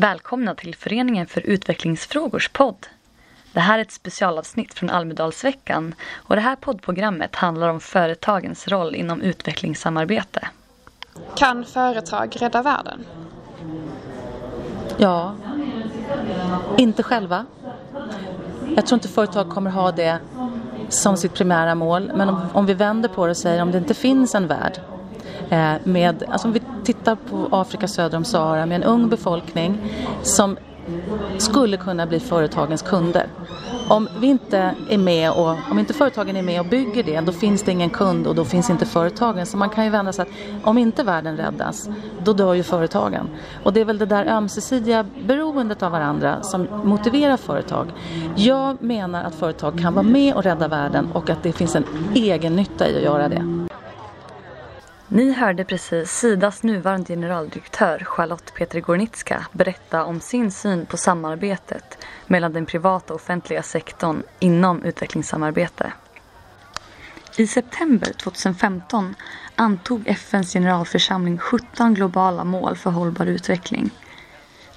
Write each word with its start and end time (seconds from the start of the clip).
Välkomna 0.00 0.54
till 0.54 0.74
Föreningen 0.74 1.26
för 1.26 1.40
utvecklingsfrågors 1.40 2.48
podd. 2.48 2.86
Det 3.52 3.60
här 3.60 3.78
är 3.78 3.82
ett 3.82 3.92
specialavsnitt 3.92 4.74
från 4.74 4.90
Almedalsveckan 4.90 5.94
och 6.14 6.34
det 6.34 6.40
här 6.40 6.56
poddprogrammet 6.56 7.36
handlar 7.36 7.68
om 7.68 7.80
företagens 7.80 8.68
roll 8.68 8.94
inom 8.94 9.22
utvecklingssamarbete. 9.22 10.48
Kan 11.36 11.64
företag 11.64 12.36
rädda 12.40 12.62
världen? 12.62 13.04
Ja, 14.98 15.34
inte 16.78 17.02
själva. 17.02 17.46
Jag 18.76 18.86
tror 18.86 18.96
inte 18.96 19.08
företag 19.08 19.50
kommer 19.50 19.70
ha 19.70 19.92
det 19.92 20.18
som 20.88 21.16
sitt 21.16 21.34
primära 21.34 21.74
mål. 21.74 22.12
Men 22.14 22.28
om, 22.28 22.46
om 22.52 22.66
vi 22.66 22.74
vänder 22.74 23.08
på 23.08 23.26
det 23.26 23.30
och 23.30 23.36
säger 23.36 23.62
om 23.62 23.70
det 23.70 23.78
inte 23.78 23.94
finns 23.94 24.34
en 24.34 24.46
värld 24.46 24.80
Eh, 25.50 25.72
med, 25.84 26.22
alltså 26.28 26.48
om 26.48 26.52
vi 26.52 26.62
tittar 26.84 27.14
på 27.14 27.48
Afrika 27.50 27.88
söder 27.88 28.16
om 28.16 28.24
Sahara 28.24 28.66
med 28.66 28.76
en 28.76 28.82
ung 28.82 29.08
befolkning 29.08 29.78
som 30.22 30.56
skulle 31.38 31.76
kunna 31.76 32.06
bli 32.06 32.20
företagens 32.20 32.82
kunder. 32.82 33.26
Om 33.88 34.08
vi 34.20 34.26
inte 34.26 34.74
är 34.90 34.98
med 34.98 35.30
och 35.30 35.56
om 35.70 35.78
inte 35.78 35.94
företagen 35.94 36.36
är 36.36 36.42
med 36.42 36.60
och 36.60 36.66
bygger 36.66 37.02
det 37.02 37.20
då 37.20 37.32
finns 37.32 37.62
det 37.62 37.72
ingen 37.72 37.90
kund 37.90 38.26
och 38.26 38.34
då 38.34 38.44
finns 38.44 38.70
inte 38.70 38.86
företagen. 38.86 39.46
Så 39.46 39.56
man 39.56 39.70
kan 39.70 39.84
ju 39.84 39.90
vända 39.90 40.12
sig 40.12 40.22
att 40.22 40.28
om 40.66 40.78
inte 40.78 41.02
världen 41.02 41.36
räddas 41.36 41.88
då 42.24 42.32
dör 42.32 42.54
ju 42.54 42.62
företagen. 42.62 43.28
Och 43.62 43.72
det 43.72 43.80
är 43.80 43.84
väl 43.84 43.98
det 43.98 44.06
där 44.06 44.26
ömsesidiga 44.26 45.06
beroendet 45.26 45.82
av 45.82 45.92
varandra 45.92 46.42
som 46.42 46.66
motiverar 46.84 47.36
företag. 47.36 47.92
Jag 48.36 48.82
menar 48.82 49.24
att 49.24 49.34
företag 49.34 49.78
kan 49.78 49.94
vara 49.94 50.06
med 50.06 50.34
och 50.34 50.42
rädda 50.42 50.68
världen 50.68 51.08
och 51.12 51.30
att 51.30 51.42
det 51.42 51.52
finns 51.52 51.76
en 51.76 51.84
egen 52.14 52.56
nytta 52.56 52.88
i 52.88 52.96
att 52.96 53.02
göra 53.02 53.28
det. 53.28 53.59
Ni 55.12 55.32
hörde 55.32 55.64
precis 55.64 56.10
Sidas 56.10 56.62
nuvarande 56.62 57.06
generaldirektör 57.06 57.98
Charlotte 58.04 58.54
Petrigornitska 58.54 59.46
berätta 59.52 60.04
om 60.04 60.20
sin 60.20 60.50
syn 60.50 60.86
på 60.86 60.96
samarbetet 60.96 61.98
mellan 62.26 62.52
den 62.52 62.66
privata 62.66 63.14
och 63.14 63.20
offentliga 63.20 63.62
sektorn 63.62 64.22
inom 64.38 64.82
utvecklingssamarbete. 64.82 65.92
I 67.36 67.46
september 67.46 68.12
2015 68.12 69.14
antog 69.56 70.08
FNs 70.08 70.52
generalförsamling 70.52 71.38
17 71.38 71.94
globala 71.94 72.44
mål 72.44 72.76
för 72.76 72.90
hållbar 72.90 73.26
utveckling. 73.26 73.90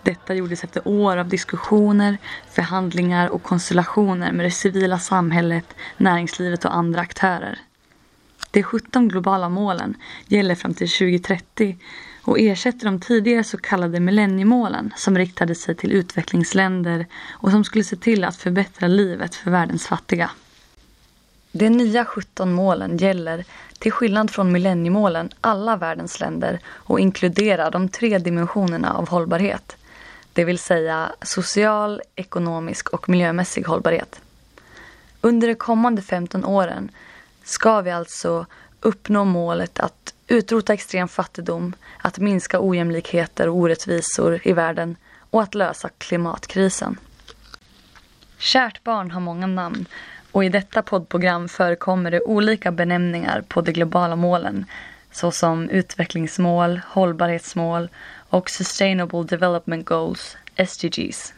Detta 0.04 0.34
gjordes 0.34 0.64
efter 0.64 0.88
år 0.88 1.18
av 1.18 1.28
diskussioner, 1.28 2.18
förhandlingar 2.52 3.30
och 3.30 3.44
konstellationer 3.44 4.32
med 4.32 4.46
det 4.46 4.52
civila 4.52 5.00
samhället, 5.00 5.76
näringslivet 5.98 6.66
och 6.66 6.76
andra 6.76 7.02
aktörer. 7.02 7.60
De 8.54 8.64
17 8.64 9.08
globala 9.08 9.50
målen 9.50 9.98
gäller 10.28 10.56
fram 10.56 10.74
till 10.74 10.90
2030 10.90 11.78
och 12.22 12.40
ersätter 12.40 12.86
de 12.86 13.00
tidigare 13.00 13.44
så 13.44 13.58
kallade 13.58 14.00
millenniemålen 14.00 14.94
som 14.96 15.18
riktade 15.18 15.56
sig 15.56 15.76
till 15.76 15.92
utvecklingsländer 15.92 17.06
och 17.32 17.52
som 17.52 17.64
skulle 17.64 17.84
se 17.84 17.96
till 17.96 18.24
att 18.24 18.36
förbättra 18.36 18.88
livet 18.88 19.36
för 19.36 19.52
världens 19.52 19.88
fattiga. 19.88 20.32
De 21.52 21.70
nya 21.70 22.06
17 22.06 22.54
målen 22.54 22.98
gäller, 22.98 23.46
till 23.80 23.92
skillnad 23.92 24.32
från 24.32 24.52
millenniemålen, 24.52 25.30
alla 25.42 25.78
världens 25.78 26.20
länder 26.20 26.60
och 26.68 27.00
inkluderar 27.00 27.72
de 27.72 27.90
tre 27.90 28.18
dimensionerna 28.18 28.94
av 28.94 29.10
hållbarhet. 29.10 29.78
Det 30.34 30.44
vill 30.44 30.60
säga 30.60 31.12
social, 31.22 32.02
ekonomisk 32.16 32.90
och 32.90 33.10
miljömässig 33.10 33.66
hållbarhet. 33.66 34.22
Under 35.22 35.48
de 35.48 35.56
kommande 35.56 36.02
15 36.02 36.46
åren 36.46 36.92
ska 37.44 37.82
vi 37.82 37.92
alltså 37.92 38.46
uppnå 38.82 39.26
målet 39.26 39.80
att 39.80 40.14
utrota 40.28 40.74
extrem 40.74 41.08
fattigdom, 41.08 41.76
att 41.98 42.20
minska 42.20 42.58
ojämlikheter 42.62 43.50
och 43.50 43.56
orättvisor 43.56 44.40
i 44.44 44.54
världen 44.54 44.96
och 45.30 45.42
att 45.42 45.56
lösa 45.56 45.90
klimatkrisen. 45.98 46.98
Kärt 48.38 48.84
barn 48.84 49.12
har 49.12 49.22
många 49.22 49.48
namn 49.48 49.86
och 50.32 50.46
i 50.46 50.50
detta 50.50 50.82
poddprogram 50.82 51.50
förekommer 51.50 52.12
det 52.12 52.22
olika 52.22 52.72
benämningar 52.72 53.44
på 53.48 53.62
de 53.62 53.72
globala 53.72 54.16
målen 54.16 54.66
såsom 55.12 55.70
utvecklingsmål, 55.70 56.82
hållbarhetsmål 56.88 57.90
och 58.30 58.50
Sustainable 58.50 59.24
Development 59.24 59.86
Goals, 59.86 60.38
SDGs. 60.68 61.34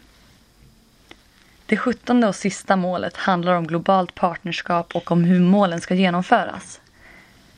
Det 1.67 1.77
sjuttonde 1.77 2.27
och 2.27 2.35
sista 2.35 2.75
målet 2.75 3.17
handlar 3.17 3.53
om 3.53 3.67
globalt 3.67 4.15
partnerskap 4.15 4.95
och 4.95 5.11
om 5.11 5.23
hur 5.23 5.39
målen 5.39 5.81
ska 5.81 5.93
genomföras. 5.95 6.81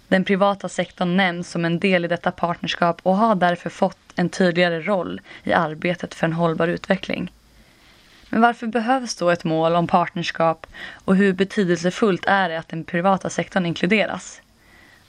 Den 0.07 0.23
privata 0.23 0.69
sektorn 0.69 1.17
nämns 1.17 1.49
som 1.49 1.65
en 1.65 1.79
del 1.79 2.05
i 2.05 2.07
detta 2.07 2.31
partnerskap 2.31 2.99
och 3.03 3.17
har 3.17 3.35
därför 3.35 3.69
fått 3.69 3.97
en 4.15 4.29
tydligare 4.29 4.81
roll 4.81 5.21
i 5.43 5.53
arbetet 5.53 6.13
för 6.13 6.27
en 6.27 6.33
hållbar 6.33 6.67
utveckling. 6.67 7.31
Men 8.29 8.41
varför 8.41 8.67
behövs 8.67 9.15
då 9.15 9.29
ett 9.29 9.43
mål 9.43 9.75
om 9.75 9.87
partnerskap 9.87 10.67
och 10.93 11.15
hur 11.15 11.33
betydelsefullt 11.33 12.25
är 12.25 12.49
det 12.49 12.59
att 12.59 12.67
den 12.67 12.83
privata 12.83 13.29
sektorn 13.29 13.65
inkluderas? 13.65 14.41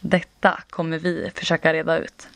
Detta 0.01 0.61
kommer 0.71 0.99
vi 0.99 1.31
försöka 1.35 1.73
reda 1.73 1.99
ut. 1.99 2.29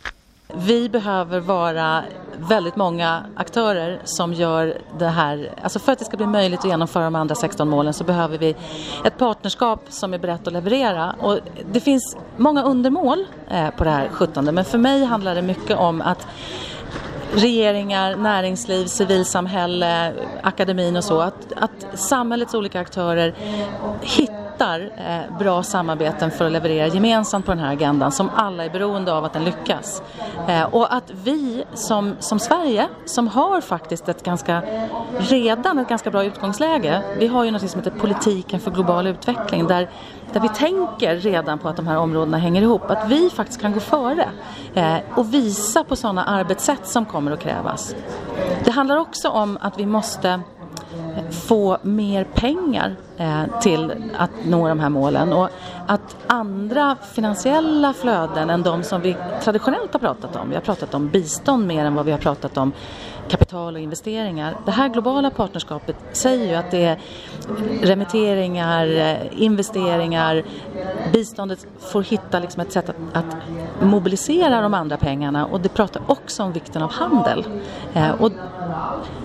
Vi 0.55 0.89
behöver 0.89 1.41
vara 1.41 2.03
väldigt 2.37 2.77
många 2.77 3.25
aktörer 3.37 4.01
som 4.05 4.33
gör 4.33 4.79
det 4.99 5.09
här. 5.09 5.51
Alltså 5.63 5.79
för 5.79 5.93
att 5.93 5.99
det 5.99 6.05
ska 6.05 6.17
bli 6.17 6.27
möjligt 6.27 6.61
att 6.61 6.67
genomföra 6.67 7.05
de 7.05 7.15
andra 7.15 7.35
16 7.35 7.69
målen 7.69 7.93
så 7.93 8.05
behöver 8.05 8.39
vi 8.39 8.57
ett 9.05 9.19
partnerskap 9.19 9.81
som 9.89 10.15
är 10.15 10.19
berett 10.19 10.47
att 10.47 10.53
leverera. 10.53 11.15
Och 11.21 11.39
det 11.73 11.81
finns 11.81 12.17
många 12.37 12.63
undermål 12.63 13.25
eh, 13.49 13.71
på 13.71 13.85
det 13.85 13.91
här 13.91 14.09
17 14.13 14.45
men 14.45 14.65
för 14.65 14.79
mig 14.79 15.05
handlar 15.05 15.35
det 15.35 15.43
mycket 15.43 15.77
om 15.79 16.01
att 16.01 16.27
regeringar, 17.35 18.17
näringsliv, 18.17 18.87
civilsamhälle, 18.87 20.13
akademin 20.43 20.97
och 20.97 21.05
så. 21.05 21.21
Att, 21.21 21.53
att 21.57 21.99
samhällets 21.99 22.55
olika 22.55 22.81
aktörer 22.81 23.35
hittar 24.01 24.81
eh, 24.81 25.39
bra 25.39 25.63
samarbeten 25.63 26.31
för 26.31 26.47
att 26.47 26.53
leverera 26.53 26.87
gemensamt 26.87 27.47
på 27.47 27.53
den 27.53 27.59
här 27.59 27.73
agendan 27.73 28.13
som 28.13 28.31
alla 28.35 28.65
är 28.65 28.71
beroende 28.71 29.13
av 29.13 29.25
att 29.25 29.33
den 29.33 29.45
lyckas. 29.45 30.03
Eh, 30.49 30.63
och 30.63 30.95
att 30.95 31.13
vi 31.25 31.65
som, 31.75 32.17
som 32.21 32.39
Sverige, 32.39 32.89
som 33.05 33.29
har 33.29 33.61
faktiskt 33.61 34.09
ett 34.09 34.23
ganska, 34.23 34.63
redan 35.19 35.79
ett 35.79 35.89
ganska 35.89 36.11
bra 36.11 36.25
utgångsläge, 36.25 37.03
vi 37.19 37.27
har 37.27 37.45
ju 37.45 37.51
något 37.51 37.71
som 37.71 37.81
heter 37.81 37.99
politiken 37.99 38.61
för 38.61 38.71
global 38.71 39.07
utveckling 39.07 39.67
där 39.67 39.89
där 40.33 40.41
vi 40.41 40.49
tänker 40.49 41.17
redan 41.17 41.59
på 41.59 41.69
att 41.69 41.77
de 41.77 41.87
här 41.87 41.99
områdena 41.99 42.39
hänger 42.39 42.63
ihop, 42.63 42.91
att 42.91 43.09
vi 43.09 43.31
faktiskt 43.31 43.61
kan 43.61 43.73
gå 43.73 43.81
före 43.81 44.29
eh, 44.75 44.97
och 45.15 45.35
visa 45.35 45.85
på 45.85 45.97
sådana 45.97 46.25
arbetssätt 46.25 46.87
som 46.87 47.05
kommer 47.05 47.31
att 47.31 47.41
krävas. 47.41 47.95
Det 48.65 48.71
handlar 48.71 48.97
också 48.97 49.29
om 49.29 49.59
att 49.61 49.79
vi 49.79 49.87
måste 49.87 50.31
eh, 50.31 51.31
få 51.31 51.79
mer 51.83 52.25
pengar 52.25 52.97
eh, 53.17 53.61
till 53.61 53.93
att 54.17 54.31
nå 54.45 54.69
de 54.69 54.81
här 54.81 54.89
målen 54.89 55.33
och 55.33 55.49
att 55.87 56.17
andra 56.27 56.97
finansiella 57.13 57.93
flöden 57.93 58.51
än 58.51 58.63
de 58.63 58.83
som 58.83 59.01
vi 59.01 59.17
traditionellt 59.43 59.93
har 59.93 60.01
pratat 60.01 60.37
om, 60.37 60.49
vi 60.49 60.55
har 60.55 60.63
pratat 60.63 60.95
om 60.95 61.09
bistånd 61.09 61.67
mer 61.67 61.85
än 61.85 61.95
vad 61.95 62.07
vi 62.07 62.13
har 62.13 62.19
pratat 62.19 62.57
om 62.57 62.73
kapital 63.29 63.75
och 63.75 63.81
investeringar. 63.81 64.57
Det 64.65 64.71
här 64.71 64.89
globala 64.89 65.31
partnerskapet 65.31 65.97
säger 66.13 66.49
ju 66.49 66.55
att 66.55 66.71
det 66.71 66.85
är 66.85 66.99
remitteringar, 67.83 68.87
eh, 68.87 69.43
investeringar, 69.43 70.43
biståndet 71.13 71.67
får 71.81 72.03
hitta 72.03 72.39
liksom 72.39 72.61
ett 72.61 72.73
sätt 72.73 72.89
att, 72.89 72.97
att, 73.13 73.37
mobilisera 73.83 74.61
de 74.61 74.75
andra 74.75 74.97
pengarna 74.97 75.47
och 75.47 75.61
det 75.61 75.69
pratar 75.69 76.03
också 76.07 76.43
om 76.43 76.53
vikten 76.53 76.83
av 76.83 76.93
handel. 76.93 77.45
Eh, 77.95 78.11
och 78.11 78.33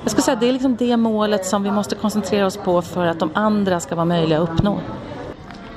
jag 0.04 0.12
skulle 0.12 0.24
säga 0.24 0.38
det 0.40 0.50
är 0.50 0.54
liksom 0.54 0.76
det 0.76 0.98
målet 0.98 1.46
som 1.46 1.64
vi 1.64 1.72
måste 1.72 1.96
koncentrera 1.96 2.46
oss 2.46 2.58
på 2.58 2.82
för 2.82 3.06
att 3.06 3.20
de 3.20 3.30
andra 3.34 3.80
ska 3.80 3.96
vara 3.96 4.06
möjliga 4.06 4.42
att 4.42 4.50
uppnå. 4.50 4.80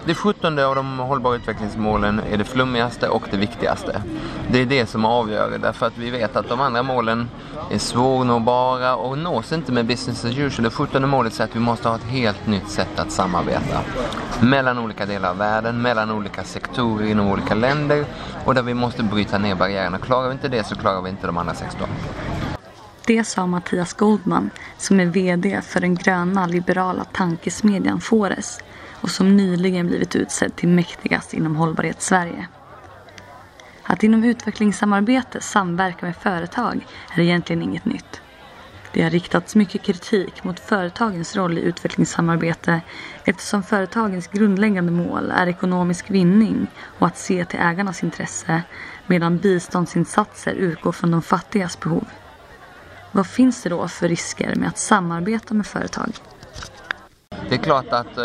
Det 0.05 0.15
sjuttonde 0.15 0.67
av 0.67 0.75
de 0.75 0.99
hållbara 0.99 1.37
utvecklingsmålen 1.37 2.21
är 2.33 2.37
det 2.37 2.45
flummigaste 2.45 3.09
och 3.09 3.23
det 3.31 3.37
viktigaste. 3.37 4.03
Det 4.51 4.59
är 4.59 4.67
det 4.67 4.87
som 4.87 5.05
avgör 5.05 5.59
därför 5.59 5.87
att 5.87 5.99
vi 5.99 6.11
vet 6.11 6.37
att 6.37 6.49
de 6.49 6.61
andra 6.61 6.83
målen 6.83 7.31
är 7.71 7.79
svårnåbara 7.79 8.97
och 8.97 9.19
nås 9.19 9.53
inte 9.53 9.73
med 9.73 9.87
business 9.87 10.25
as 10.25 10.39
usual. 10.39 10.65
Det 10.65 10.71
sjuttonde 10.71 11.09
målet 11.09 11.33
säger 11.33 11.51
att 11.51 11.57
vi 11.57 11.61
måste 11.61 11.89
ha 11.89 11.97
ett 11.97 12.05
helt 12.05 12.47
nytt 12.47 12.69
sätt 12.69 12.99
att 12.99 13.13
samarbeta. 13.13 13.81
Mellan 14.41 14.79
olika 14.79 15.07
delar 15.07 15.31
av 15.31 15.37
världen, 15.37 15.83
mellan 15.83 16.11
olika 16.11 16.45
sektorer 16.45 17.07
inom 17.07 17.29
olika 17.29 17.55
länder 17.55 18.05
och 18.45 18.55
där 18.55 18.63
vi 18.63 18.75
måste 18.75 19.03
bryta 19.03 19.39
ner 19.39 19.55
barriärerna. 19.55 19.99
Klarar 19.99 20.29
vi 20.29 20.33
inte 20.33 20.49
det 20.49 20.65
så 20.65 20.77
klarar 20.77 21.03
vi 21.03 21.11
inte 21.11 21.27
de 21.27 21.37
andra 21.39 21.55
16. 21.55 21.89
Det 23.07 23.25
sa 23.25 23.47
Mattias 23.47 23.93
Goldman 23.93 24.51
som 24.79 25.01
är 25.01 25.07
VD 25.07 25.61
för 25.63 25.81
den 25.81 25.95
gröna 25.95 26.47
liberala 26.47 27.05
tankesmedjan 27.05 28.01
Fores 28.01 28.59
och 29.01 29.11
som 29.11 29.37
nyligen 29.37 29.87
blivit 29.87 30.17
utsedd 30.17 30.57
till 30.57 30.69
mäktigast 30.69 31.35
inom 31.35 31.57
hållbarhet 31.57 32.03
Sverige. 32.03 32.49
Att 33.83 34.03
inom 34.03 34.25
utvecklingssamarbete 34.25 35.41
samverka 35.41 36.07
med 36.07 36.17
företag 36.17 36.87
är 37.17 37.21
egentligen 37.21 37.63
inget 37.63 37.85
nytt. 37.85 38.21
Det 38.93 39.03
har 39.03 39.11
riktats 39.11 39.55
mycket 39.55 39.83
kritik 39.83 40.45
mot 40.45 40.61
företagens 40.61 41.37
roll 41.37 41.59
i 41.59 41.61
utvecklingssamarbete 41.61 42.81
eftersom 43.25 43.63
företagens 43.63 44.29
grundläggande 44.29 44.93
mål 44.93 45.31
är 45.31 45.47
ekonomisk 45.47 46.11
vinning 46.11 46.67
och 46.99 47.07
att 47.07 47.19
se 47.19 47.45
till 47.45 47.61
ägarnas 47.61 48.03
intresse 48.03 48.63
medan 49.07 49.39
biståndsinsatser 49.39 50.53
utgår 50.53 50.93
från 50.93 51.11
de 51.11 51.23
fattigas 51.23 51.81
behov. 51.81 52.05
Vad 53.13 53.27
finns 53.27 53.63
det 53.63 53.69
då 53.69 53.89
för 53.89 54.09
risker 54.09 54.55
med 54.55 54.69
att 54.69 54.79
samarbeta 54.79 55.55
med 55.55 55.67
företag? 55.67 56.13
Det 57.49 57.55
är 57.55 57.59
klart 57.59 57.93
att 57.93 58.19
eh, 58.19 58.25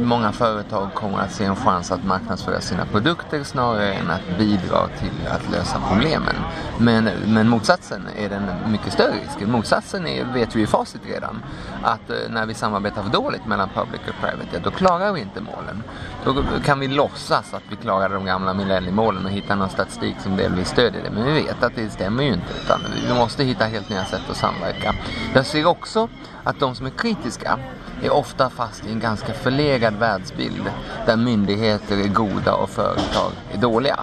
många 0.00 0.32
företag 0.32 0.94
kommer 0.94 1.18
att 1.18 1.32
se 1.32 1.44
en 1.44 1.56
chans 1.56 1.92
att 1.92 2.04
marknadsföra 2.04 2.60
sina 2.60 2.86
produkter 2.86 3.44
snarare 3.44 3.92
än 3.92 4.10
att 4.10 4.38
bidra 4.38 4.88
till 4.98 5.28
att 5.30 5.50
lösa 5.50 5.80
problemen. 5.88 6.34
Men, 6.78 7.04
men 7.26 7.48
motsatsen 7.48 8.02
är 8.18 8.28
den 8.28 8.42
mycket 8.72 8.92
större 8.92 9.12
risken. 9.26 9.50
Motsatsen 9.50 10.06
är, 10.06 10.24
vet 10.24 10.56
vi 10.56 10.62
i 10.62 10.66
facit 10.66 11.00
redan, 11.06 11.42
att 11.82 12.10
eh, 12.10 12.16
när 12.30 12.46
vi 12.46 12.54
samarbetar 12.54 13.02
för 13.02 13.10
dåligt 13.10 13.46
mellan 13.46 13.68
public 13.74 14.00
och 14.08 14.14
private, 14.20 14.48
ja, 14.52 14.58
då 14.64 14.70
klarar 14.70 15.12
vi 15.12 15.20
inte 15.20 15.40
målen. 15.40 15.82
Då 16.24 16.34
kan 16.64 16.80
vi 16.80 16.88
låtsas 16.88 17.54
att 17.54 17.62
vi 17.68 17.76
klarar 17.76 18.08
de 18.08 18.24
gamla 18.24 18.54
millenniemålen 18.54 19.24
och 19.24 19.30
hitta 19.30 19.54
någon 19.54 19.70
statistik 19.70 20.16
som 20.22 20.36
delvis 20.36 20.68
stödjer 20.68 21.02
det. 21.02 21.10
Men 21.10 21.24
vi 21.24 21.32
vet 21.32 21.62
att 21.62 21.76
det 21.76 21.90
stämmer 21.90 22.22
ju 22.22 22.32
inte, 22.32 22.52
utan 22.64 22.80
vi 23.08 23.14
måste 23.14 23.44
hitta 23.44 23.64
helt 23.64 23.88
nya 23.88 24.04
sätt 24.04 24.30
att 24.30 24.36
samverka. 24.36 24.94
Jag 25.34 25.46
ser 25.46 25.66
också 25.66 26.08
att 26.44 26.60
de 26.60 26.74
som 26.74 26.86
är 26.86 26.90
kritiska 26.90 27.58
är 28.02 28.10
ofta 28.10 28.50
fast 28.50 28.86
i 28.86 28.92
en 28.92 29.00
ganska 29.00 29.32
förlegad 29.32 29.94
världsbild 29.94 30.70
där 31.06 31.16
myndigheter 31.16 31.96
är 31.96 32.08
goda 32.08 32.54
och 32.54 32.70
företag 32.70 33.32
är 33.52 33.58
dåliga. 33.58 34.00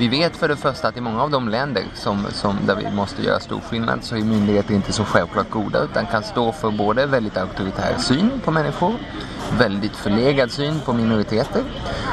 Vi 0.00 0.08
vet 0.08 0.36
för 0.36 0.48
det 0.48 0.56
första 0.56 0.88
att 0.88 0.96
i 0.96 1.00
många 1.00 1.22
av 1.22 1.30
de 1.30 1.48
länder 1.48 1.84
som, 1.94 2.26
som, 2.30 2.56
där 2.66 2.76
vi 2.76 2.90
måste 2.90 3.22
göra 3.22 3.40
stor 3.40 3.60
skillnad 3.60 4.04
så 4.04 4.16
är 4.16 4.20
myndigheter 4.20 4.74
inte 4.74 4.92
så 4.92 5.04
självklart 5.04 5.50
goda 5.50 5.84
utan 5.84 6.06
kan 6.06 6.22
stå 6.22 6.52
för 6.52 6.70
både 6.70 7.06
väldigt 7.06 7.36
auktoritär 7.36 7.98
syn 7.98 8.30
på 8.44 8.50
människor, 8.50 8.94
väldigt 9.58 9.96
förlegad 9.96 10.50
syn 10.50 10.80
på 10.84 10.92
minoriteter 10.92 11.62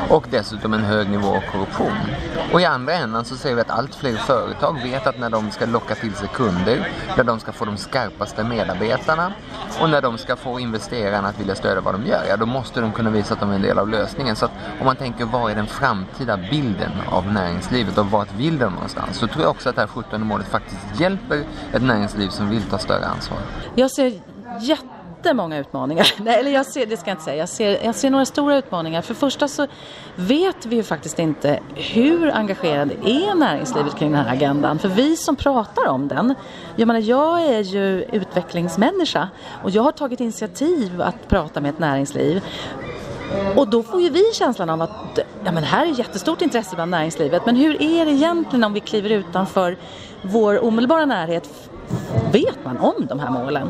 och 0.09 0.25
dessutom 0.29 0.73
en 0.73 0.83
hög 0.83 1.09
nivå 1.09 1.27
av 1.27 1.41
korruption. 1.51 1.97
Och 2.53 2.61
i 2.61 2.65
andra 2.65 2.93
änden 2.93 3.25
så 3.25 3.35
ser 3.35 3.55
vi 3.55 3.61
att 3.61 3.69
allt 3.69 3.95
fler 3.95 4.15
företag 4.15 4.79
vet 4.83 5.07
att 5.07 5.19
när 5.19 5.29
de 5.29 5.51
ska 5.51 5.65
locka 5.65 5.95
till 5.95 6.13
sig 6.13 6.27
kunder, 6.27 6.89
när 7.17 7.23
de 7.23 7.39
ska 7.39 7.51
få 7.51 7.65
de 7.65 7.77
skarpaste 7.77 8.43
medarbetarna 8.43 9.33
och 9.81 9.89
när 9.89 10.01
de 10.01 10.17
ska 10.17 10.35
få 10.35 10.59
investerarna 10.59 11.27
att 11.27 11.39
vilja 11.39 11.55
stödja 11.55 11.81
vad 11.81 11.93
de 11.93 12.05
gör, 12.05 12.23
ja 12.29 12.37
då 12.37 12.45
måste 12.45 12.81
de 12.81 12.91
kunna 12.91 13.09
visa 13.09 13.33
att 13.33 13.39
de 13.39 13.51
är 13.51 13.55
en 13.55 13.61
del 13.61 13.79
av 13.79 13.89
lösningen. 13.89 14.35
Så 14.35 14.45
att 14.45 14.51
om 14.79 14.85
man 14.85 14.95
tänker 14.95 15.25
vad 15.25 15.51
är 15.51 15.55
den 15.55 15.67
framtida 15.67 16.37
bilden 16.37 16.91
av 17.09 17.33
näringslivet 17.33 17.97
och 17.97 18.05
vart 18.05 18.33
vill 18.33 18.57
de 18.57 18.73
någonstans? 18.73 19.17
Så 19.17 19.27
tror 19.27 19.41
jag 19.41 19.51
också 19.51 19.69
att 19.69 19.75
det 19.75 19.81
här 19.81 19.87
17 19.87 20.27
målet 20.27 20.47
faktiskt 20.47 20.99
hjälper 20.99 21.43
ett 21.73 21.83
näringsliv 21.83 22.29
som 22.29 22.49
vill 22.49 22.63
ta 22.63 22.77
större 22.77 23.05
ansvar. 23.05 23.39
Jag 23.75 23.91
ser 23.91 24.19
jätte 24.61 24.94
jättemånga 25.25 25.57
utmaningar. 25.57 26.13
Nej, 26.23 26.39
eller 26.39 26.51
jag 26.51 26.65
ser, 26.65 26.85
det 26.85 26.97
ska 26.97 27.09
jag 27.09 27.13
inte 27.13 27.23
säga. 27.23 27.37
Jag 27.37 27.49
ser, 27.49 27.85
jag 27.85 27.95
ser 27.95 28.09
några 28.09 28.25
stora 28.25 28.57
utmaningar. 28.57 29.01
För 29.01 29.13
första 29.13 29.47
så 29.47 29.67
vet 30.15 30.65
vi 30.65 30.75
ju 30.75 30.83
faktiskt 30.83 31.19
inte 31.19 31.59
hur 31.75 32.31
engagerad 32.31 32.91
är 32.91 33.35
näringslivet 33.35 33.95
kring 33.95 34.11
den 34.11 34.25
här 34.25 34.33
agendan. 34.33 34.79
För 34.79 34.89
vi 34.89 35.15
som 35.15 35.35
pratar 35.35 35.87
om 35.87 36.07
den, 36.07 36.35
jag 36.75 36.87
menar 36.87 36.99
jag 36.99 37.41
är 37.41 37.59
ju 37.59 38.03
utvecklingsmänniska 38.03 39.29
och 39.63 39.69
jag 39.69 39.83
har 39.83 39.91
tagit 39.91 40.19
initiativ 40.19 41.01
att 41.01 41.27
prata 41.27 41.61
med 41.61 41.69
ett 41.69 41.79
näringsliv. 41.79 42.41
Och 43.55 43.67
då 43.67 43.83
får 43.83 44.01
ju 44.01 44.09
vi 44.09 44.23
känslan 44.33 44.69
av 44.69 44.81
att 44.81 45.19
ja, 45.45 45.51
men 45.51 45.63
här 45.63 45.85
är 45.85 45.99
jättestort 45.99 46.41
intresse 46.41 46.75
bland 46.75 46.91
näringslivet. 46.91 47.45
Men 47.45 47.55
hur 47.55 47.81
är 47.81 48.05
det 48.05 48.11
egentligen 48.11 48.63
om 48.63 48.73
vi 48.73 48.79
kliver 48.79 49.09
utanför 49.09 49.77
vår 50.21 50.63
omedelbara 50.63 51.05
närhet? 51.05 51.69
Vet 52.31 52.65
man 52.65 52.77
om 52.77 53.05
de 53.09 53.19
här 53.19 53.29
målen? 53.29 53.69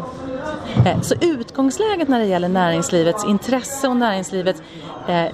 Eh, 0.85 1.01
så 1.01 1.15
utgångsläget 1.21 2.07
när 2.07 2.19
det 2.19 2.25
gäller 2.25 2.49
näringslivets 2.49 3.25
intresse 3.25 3.87
och 3.87 3.97
näringslivets 3.97 4.61
eh, 5.07 5.25
eh, 5.25 5.31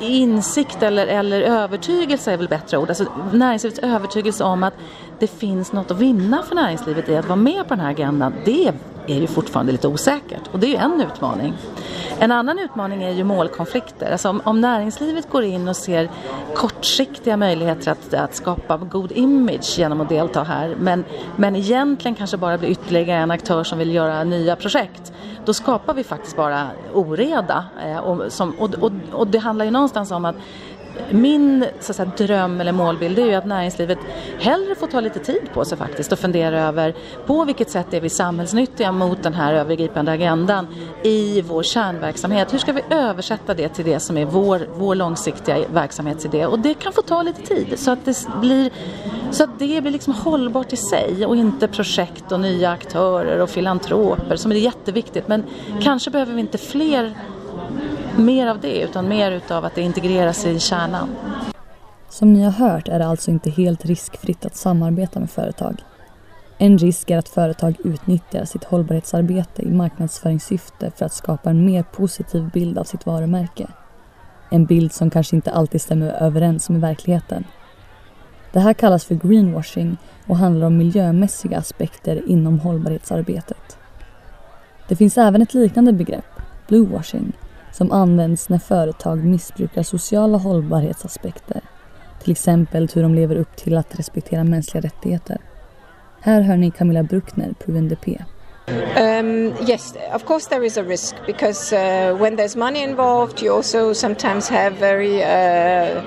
insikt 0.00 0.82
eller, 0.82 1.06
eller 1.06 1.40
övertygelse 1.40 2.32
är 2.32 2.36
väl 2.36 2.48
bättre 2.48 2.78
ord. 2.78 2.88
Alltså 2.88 3.04
näringslivets 3.32 3.80
övertygelse 3.80 4.44
om 4.44 4.62
att 4.62 4.74
det 5.18 5.26
finns 5.26 5.72
något 5.72 5.90
att 5.90 5.98
vinna 5.98 6.42
för 6.42 6.54
näringslivet 6.54 7.08
i 7.08 7.16
att 7.16 7.28
vara 7.28 7.36
med 7.36 7.68
på 7.68 7.74
den 7.74 7.80
här 7.80 7.90
agendan. 7.90 8.34
Det 8.44 8.68
är 8.68 8.74
är 9.06 9.20
ju 9.20 9.26
fortfarande 9.26 9.72
lite 9.72 9.88
osäkert 9.88 10.42
och 10.52 10.58
det 10.58 10.66
är 10.66 10.70
ju 10.70 10.76
en 10.76 11.04
utmaning. 11.12 11.54
En 12.18 12.32
annan 12.32 12.58
utmaning 12.58 13.02
är 13.02 13.10
ju 13.10 13.24
målkonflikter. 13.24 14.12
Alltså 14.12 14.28
om, 14.28 14.42
om 14.44 14.60
näringslivet 14.60 15.30
går 15.30 15.44
in 15.44 15.68
och 15.68 15.76
ser 15.76 16.10
kortsiktiga 16.54 17.36
möjligheter 17.36 17.92
att, 17.92 18.14
att 18.14 18.34
skapa 18.34 18.76
god 18.76 19.12
image 19.12 19.78
genom 19.78 20.00
att 20.00 20.08
delta 20.08 20.42
här 20.42 20.76
men, 20.78 21.04
men 21.36 21.56
egentligen 21.56 22.14
kanske 22.14 22.36
bara 22.36 22.58
blir 22.58 22.68
ytterligare 22.68 23.20
en 23.20 23.30
aktör 23.30 23.64
som 23.64 23.78
vill 23.78 23.94
göra 23.94 24.24
nya 24.24 24.56
projekt 24.56 25.12
då 25.44 25.54
skapar 25.54 25.94
vi 25.94 26.04
faktiskt 26.04 26.36
bara 26.36 26.66
oreda. 26.94 27.64
Eh, 27.86 27.98
och, 27.98 28.32
som, 28.32 28.50
och, 28.50 28.74
och, 28.74 28.92
och 29.12 29.26
det 29.26 29.38
handlar 29.38 29.64
ju 29.64 29.70
någonstans 29.70 30.10
om 30.10 30.24
att 30.24 30.36
min 31.10 31.64
så 31.80 31.92
säga, 31.92 32.10
dröm 32.16 32.60
eller 32.60 32.72
målbild 32.72 33.18
är 33.18 33.26
ju 33.26 33.34
att 33.34 33.46
näringslivet 33.46 33.98
hellre 34.38 34.74
får 34.74 34.86
ta 34.86 35.00
lite 35.00 35.18
tid 35.18 35.42
på 35.54 35.64
sig 35.64 35.78
faktiskt 35.78 36.12
och 36.12 36.18
fundera 36.18 36.60
över 36.60 36.94
på 37.26 37.44
vilket 37.44 37.70
sätt 37.70 37.94
är 37.94 38.00
vi 38.00 38.08
samhällsnyttiga 38.08 38.92
mot 38.92 39.22
den 39.22 39.34
här 39.34 39.54
övergripande 39.54 40.12
agendan 40.12 40.66
i 41.02 41.42
vår 41.42 41.62
kärnverksamhet. 41.62 42.52
Hur 42.52 42.58
ska 42.58 42.72
vi 42.72 42.82
översätta 42.90 43.54
det 43.54 43.68
till 43.68 43.84
det 43.84 44.00
som 44.00 44.16
är 44.16 44.24
vår, 44.24 44.68
vår 44.74 44.94
långsiktiga 44.94 45.58
verksamhetsidé? 45.72 46.46
Och 46.46 46.58
det 46.58 46.74
kan 46.74 46.92
få 46.92 47.02
ta 47.02 47.22
lite 47.22 47.42
tid 47.42 47.78
så 47.78 47.90
att 47.90 48.04
det 48.04 48.26
blir, 48.40 48.70
så 49.30 49.44
att 49.44 49.58
det 49.58 49.80
blir 49.82 49.92
liksom 49.92 50.14
hållbart 50.14 50.72
i 50.72 50.76
sig 50.76 51.26
och 51.26 51.36
inte 51.36 51.68
projekt 51.68 52.32
och 52.32 52.40
nya 52.40 52.70
aktörer 52.70 53.38
och 53.40 53.50
filantroper 53.50 54.36
som 54.36 54.52
är 54.52 54.56
jätteviktigt. 54.56 55.28
Men 55.28 55.44
kanske 55.82 56.10
behöver 56.10 56.32
vi 56.32 56.40
inte 56.40 56.58
fler 56.58 57.14
mer 58.16 58.46
av 58.46 58.60
det 58.60 58.80
utan 58.80 59.08
mer 59.08 59.32
utav 59.32 59.64
att 59.64 59.74
det 59.74 59.82
integreras 59.82 60.46
i 60.46 60.60
kärnan. 60.60 61.08
Som 62.08 62.32
ni 62.32 62.42
har 62.42 62.50
hört 62.50 62.88
är 62.88 62.98
det 62.98 63.06
alltså 63.06 63.30
inte 63.30 63.50
helt 63.50 63.84
riskfritt 63.84 64.46
att 64.46 64.56
samarbeta 64.56 65.20
med 65.20 65.30
företag. 65.30 65.82
En 66.58 66.78
risk 66.78 67.10
är 67.10 67.18
att 67.18 67.28
företag 67.28 67.74
utnyttjar 67.84 68.44
sitt 68.44 68.64
hållbarhetsarbete 68.64 69.62
i 69.62 69.70
marknadsföringssyfte 69.70 70.90
för 70.96 71.06
att 71.06 71.12
skapa 71.12 71.50
en 71.50 71.66
mer 71.66 71.82
positiv 71.82 72.50
bild 72.50 72.78
av 72.78 72.84
sitt 72.84 73.06
varumärke. 73.06 73.68
En 74.50 74.66
bild 74.66 74.92
som 74.92 75.10
kanske 75.10 75.36
inte 75.36 75.50
alltid 75.50 75.80
stämmer 75.80 76.08
överens 76.08 76.70
med 76.70 76.80
verkligheten. 76.80 77.44
Det 78.52 78.60
här 78.60 78.74
kallas 78.74 79.04
för 79.04 79.14
greenwashing 79.14 79.96
och 80.26 80.36
handlar 80.36 80.66
om 80.66 80.76
miljömässiga 80.76 81.58
aspekter 81.58 82.22
inom 82.28 82.60
hållbarhetsarbetet. 82.60 83.78
Det 84.88 84.96
finns 84.96 85.18
även 85.18 85.42
ett 85.42 85.54
liknande 85.54 85.92
begrepp, 85.92 86.31
bluewashing, 86.72 87.32
som 87.72 87.92
används 87.92 88.48
när 88.48 88.58
företag 88.58 89.24
missbrukar 89.24 89.82
sociala 89.82 90.38
hållbarhetsaspekter. 90.38 91.60
Till 92.22 92.32
exempel 92.32 92.88
hur 92.94 93.02
de 93.02 93.14
lever 93.14 93.36
upp 93.36 93.56
till 93.56 93.76
att 93.76 93.98
respektera 93.98 94.44
mänskliga 94.44 94.82
rättigheter. 94.82 95.38
Här 96.20 96.40
hör 96.40 96.56
ni 96.56 96.70
Camilla 96.70 97.02
Bruckner 97.02 97.54
på 97.58 97.72
UNDP. 97.72 98.08
Um, 98.68 99.54
yes, 99.68 99.94
of 100.14 100.24
course 100.24 100.48
there 100.48 100.64
is 100.66 100.76
a 100.76 100.84
risk 100.84 101.16
because 101.26 101.72
uh, 101.72 102.16
when 102.16 102.36
there's 102.36 102.56
money 102.56 102.82
involved, 102.82 103.42
you 103.42 103.56
also 103.56 103.94
sometimes 103.94 104.48
have 104.48 104.76
very 104.78 105.22
uh, 105.22 106.02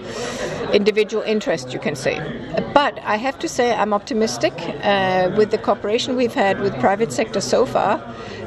individual 0.74 1.24
interest, 1.28 1.74
you 1.74 1.80
can 1.80 1.96
say. 1.96 2.20
But 2.74 3.00
I 3.06 3.18
have 3.18 3.38
to 3.40 3.48
say 3.48 3.74
I'm 3.74 3.94
optimistic 3.94 4.54
uh, 4.84 5.32
with 5.38 5.52
the 5.52 5.58
cooperation 5.58 6.16
we've 6.16 6.34
had 6.34 6.60
with 6.60 6.74
private 6.80 7.12
sector 7.12 7.42
so 7.42 7.66
far. 7.66 8.00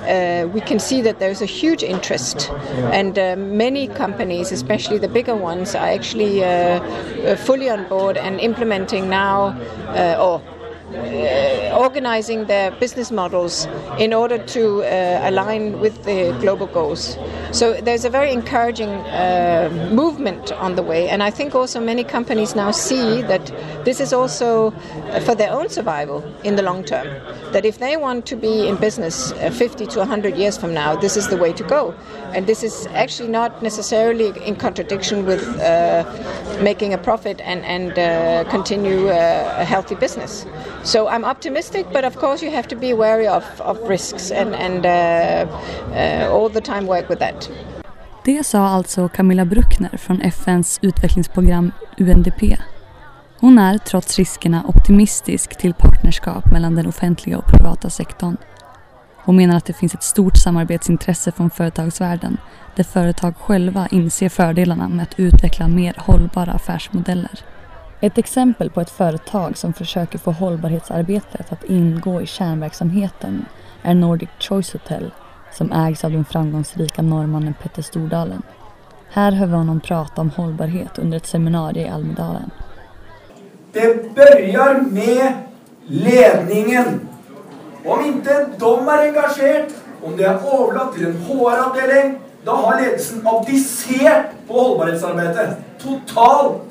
Uh, 0.09 0.49
we 0.49 0.61
can 0.61 0.79
see 0.79 1.03
that 1.03 1.19
there's 1.19 1.43
a 1.43 1.47
huge 1.47 1.83
interest, 1.83 2.51
and 2.93 3.19
uh, 3.19 3.37
many 3.37 3.87
companies, 3.89 4.51
especially 4.53 4.99
the 4.99 5.09
bigger 5.09 5.37
ones, 5.37 5.75
are 5.75 5.87
actually 5.89 6.43
uh, 6.43 7.37
fully 7.37 7.69
on 7.69 7.87
board 7.89 8.17
and 8.17 8.41
implementing 8.41 9.11
now, 9.11 9.55
or 10.19 10.41
uh, 10.95 11.77
organizing 11.79 12.47
their 12.47 12.71
business 12.71 13.11
models 13.11 13.67
in 13.99 14.15
order 14.15 14.39
to 14.39 14.83
uh, 14.83 15.21
align 15.29 15.81
with 15.81 16.05
the 16.05 16.35
global 16.41 16.67
goals. 16.67 17.19
So 17.53 17.75
there's 17.75 18.07
a 18.07 18.11
very 18.11 18.33
encouraging 18.33 18.89
uh, 18.89 19.69
movement 19.93 20.51
on 20.53 20.77
the 20.77 20.83
way, 20.83 21.09
and 21.09 21.23
I 21.23 21.31
think 21.31 21.55
also 21.55 21.79
many 21.79 22.05
companies 22.05 22.55
now 22.55 22.71
see 22.71 23.21
that 23.23 23.53
this 23.85 24.01
is 24.01 24.13
also 24.15 24.71
for 25.27 25.35
their 25.35 25.53
own 25.53 25.69
survival 25.69 26.25
in 26.43 26.57
the 26.57 26.63
long 26.63 26.85
term. 26.85 27.07
That 27.53 27.67
if 27.67 27.79
they 27.79 27.97
want 27.97 28.25
to 28.27 28.37
be 28.37 28.67
in 28.67 28.77
business 28.77 29.33
uh, 29.33 29.51
50 29.51 29.87
to 29.87 29.99
100 29.99 30.37
years 30.37 30.57
from 30.57 30.73
now, 30.73 30.97
this 30.97 31.17
is 31.17 31.29
the 31.29 31.37
way 31.37 31.53
to 31.53 31.65
go, 31.65 31.95
and 32.35 32.47
this 32.47 32.63
is 32.63 32.87
actually 32.93 33.29
not 33.29 33.63
necessarily 33.63 34.33
in 34.43 34.57
contradiction 34.57 35.27
with 35.27 35.47
uh, 35.61 36.05
making 36.63 36.95
a 36.95 36.99
profit 36.99 37.41
and 37.43 37.63
and 37.65 38.49
continue 38.51 39.09
a 39.09 39.65
healthy 39.65 39.95
business. 39.95 40.47
So 40.85 41.09
I'm 41.09 41.25
optimistic, 41.25 41.87
but 41.93 42.05
of 42.05 42.17
course 42.17 42.47
you 42.47 42.57
have 42.57 42.69
to 42.69 42.77
be 42.77 42.95
wary 42.95 43.29
of, 43.29 43.45
of 43.61 43.89
risks 43.89 44.33
and, 44.33 44.55
and 44.55 44.87
uh, 44.87 45.53
uh, 45.93 46.35
all 46.35 46.51
the 46.51 46.61
time 46.61 46.87
work 46.87 47.09
with 47.11 47.21
that. 47.21 47.51
Det 48.25 48.47
sa 48.47 48.69
alltså 48.69 49.09
Camilla 49.09 49.45
Bruckner 49.45 49.97
från 49.97 50.21
FNs 50.21 50.79
utvecklingsprogram 50.83 51.73
UNDP. 51.99 52.43
Hon 53.41 53.59
är 53.59 53.79
trots 53.79 54.19
riskerna 54.19 54.65
optimistisk 54.67 55.59
till 55.59 55.75
partnerskap 55.75 56.53
mellan 56.53 56.75
den 56.75 56.87
offentliga 56.87 57.39
och 57.39 57.47
privata 57.47 57.91
sektorn. 57.91 58.37
Hon 59.17 59.37
menar 59.37 59.57
att 59.57 59.65
det 59.65 59.73
finns 59.73 59.95
ett 59.95 60.03
stort 60.03 60.37
samarbetsintresse 60.37 61.33
från 61.33 61.51
företagsvärlden 61.51 62.37
där 62.77 62.85
företag 62.85 63.37
själva 63.37 63.89
inser 63.91 64.29
fördelarna 64.29 64.89
med 64.89 65.03
att 65.03 65.21
utveckla 65.21 65.69
mer 65.69 65.95
hållbara 65.99 66.53
affärsmodeller. 66.53 67.41
Ett 68.01 68.19
exempel 68.19 68.71
på 68.71 68.81
ett 68.81 68.91
företag 68.91 69.57
som 69.57 69.73
försöker 69.73 70.19
få 70.19 70.31
hållbarhetsarbetet 70.31 71.53
att 71.53 71.65
ingå 71.65 72.23
i 72.23 72.27
kärnverksamheten 72.27 73.45
är 73.83 73.95
Nordic 73.95 74.29
Choice 74.39 74.73
Hotel 74.73 75.11
som 75.53 75.73
ägs 75.73 76.05
av 76.05 76.11
den 76.11 76.25
framgångsrika 76.25 77.03
norrmannen 77.03 77.55
Petter 77.63 77.83
Stordalen. 77.83 78.43
Här 79.11 79.33
hör 79.33 79.47
vi 79.47 79.53
honom 79.53 79.81
prata 79.81 80.21
om 80.21 80.31
hållbarhet 80.31 80.99
under 80.99 81.17
ett 81.17 81.27
seminarium 81.27 81.87
i 81.87 81.91
Almedalen. 81.91 82.51
Det 83.73 84.15
börjar 84.15 84.81
med 84.81 85.33
ledningen. 85.87 87.09
Om 87.85 88.05
inte 88.05 88.47
de 88.59 88.89
är 88.89 89.09
engagerade, 89.09 89.69
om 90.03 90.17
det 90.17 90.25
är 90.25 90.35
överlåtet 90.35 90.95
till 90.95 91.07
en 91.07 91.23
HR-avdelning, 91.23 92.19
då 92.45 92.51
har 92.51 92.81
ledelsen 92.81 93.27
abdicerat 93.27 94.27
på 94.49 94.61
hållbarhetsarbetet. 94.61 95.59
Totalt! 95.83 96.63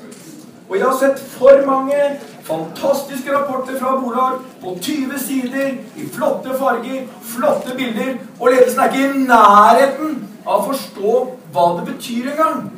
Och 0.68 0.76
jag 0.76 0.86
har 0.86 0.98
sett 0.98 1.20
för 1.20 1.66
många 1.66 1.94
fantastiska 2.42 3.32
rapporter 3.32 3.74
från 3.78 4.02
bolag 4.02 4.38
på 4.60 4.78
20 4.80 5.18
sidor 5.18 5.78
i 5.94 6.06
flotta 6.12 6.54
färger, 6.54 7.06
flotta 7.22 7.74
bilder 7.74 8.18
och 8.38 8.50
ledelsen 8.50 8.80
är 8.80 8.86
inte 8.86 9.18
i 9.18 9.24
närheten 9.24 10.28
av 10.44 10.60
att 10.70 10.76
förstå 10.76 11.28
vad 11.52 11.80
det 11.80 11.92
betyder 11.92 12.30
engang. 12.30 12.70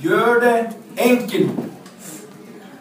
Gör 0.00 0.40
det 0.40 0.72
enkelt. 0.96 1.50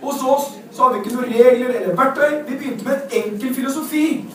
Hos 0.01 0.23
oss 0.23 0.51
så 0.71 0.83
har 0.83 0.93
vi 0.93 0.97
inte 0.97 1.15
några 1.15 1.27
regler 1.27 1.69
eller 1.69 1.95
verktyg. 1.95 2.43
Vi 2.47 2.57
började 2.57 2.83
med 2.83 3.01
en 3.11 3.33
enkel 3.33 3.53
filosofi. 3.53 4.25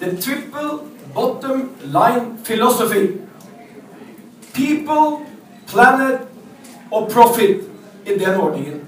The 0.00 0.16
triple 0.16 0.78
bottom 1.14 1.68
line 1.82 2.36
philosophy. 2.44 3.12
People, 4.52 5.26
planet 5.66 6.20
och 6.90 7.12
profit 7.12 7.67
i 8.10 8.18
den 8.18 8.40
ordningen. 8.40 8.80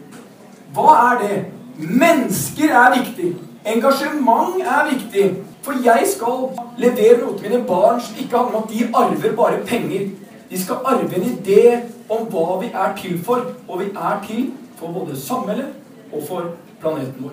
Vad 0.72 1.12
är 1.12 1.28
det? 1.28 1.44
Människor 1.76 2.70
är 2.70 2.98
viktigt. 3.00 3.36
Engagemang 3.64 4.60
är 4.60 4.90
viktigt. 4.90 5.44
För 5.62 5.74
jag 5.84 6.06
ska 6.06 6.50
leverera 6.76 7.26
något 7.26 7.42
till 7.42 7.50
mina 7.50 7.64
barn 7.64 8.00
som 8.00 8.16
inte 8.18 8.36
handlar 8.36 8.58
om 8.58 8.64
att 8.64 8.70
de 8.70 8.94
arver 8.94 9.36
bara 9.36 9.56
pengar. 9.56 10.10
De 10.48 10.58
ska 10.58 10.74
arva 10.74 11.14
en 11.14 11.22
idé 11.22 11.82
om 12.08 12.26
vad 12.30 12.60
vi 12.60 12.70
är 12.74 12.92
till 12.92 13.18
för. 13.18 13.42
Och 13.66 13.80
vi 13.80 13.84
är 13.84 14.26
till 14.26 14.50
för 14.76 14.88
både 14.88 15.16
samhället 15.16 15.66
och 16.12 16.22
för 16.22 16.56
planeten 16.80 17.14
vår. 17.18 17.30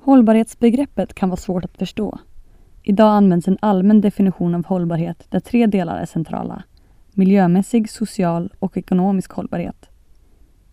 Hållbarhetsbegreppet 0.00 1.14
kan 1.14 1.28
vara 1.28 1.40
svårt 1.40 1.64
att 1.64 1.78
förstå. 1.78 2.18
Idag 2.82 3.08
används 3.08 3.48
en 3.48 3.58
allmän 3.60 4.00
definition 4.00 4.54
av 4.54 4.64
hållbarhet 4.66 5.26
där 5.30 5.40
tre 5.40 5.66
delar 5.66 5.98
är 5.98 6.06
centrala. 6.06 6.62
Miljömässig, 7.12 7.90
social 7.90 8.52
och 8.58 8.76
ekonomisk 8.76 9.32
hållbarhet. 9.32 9.91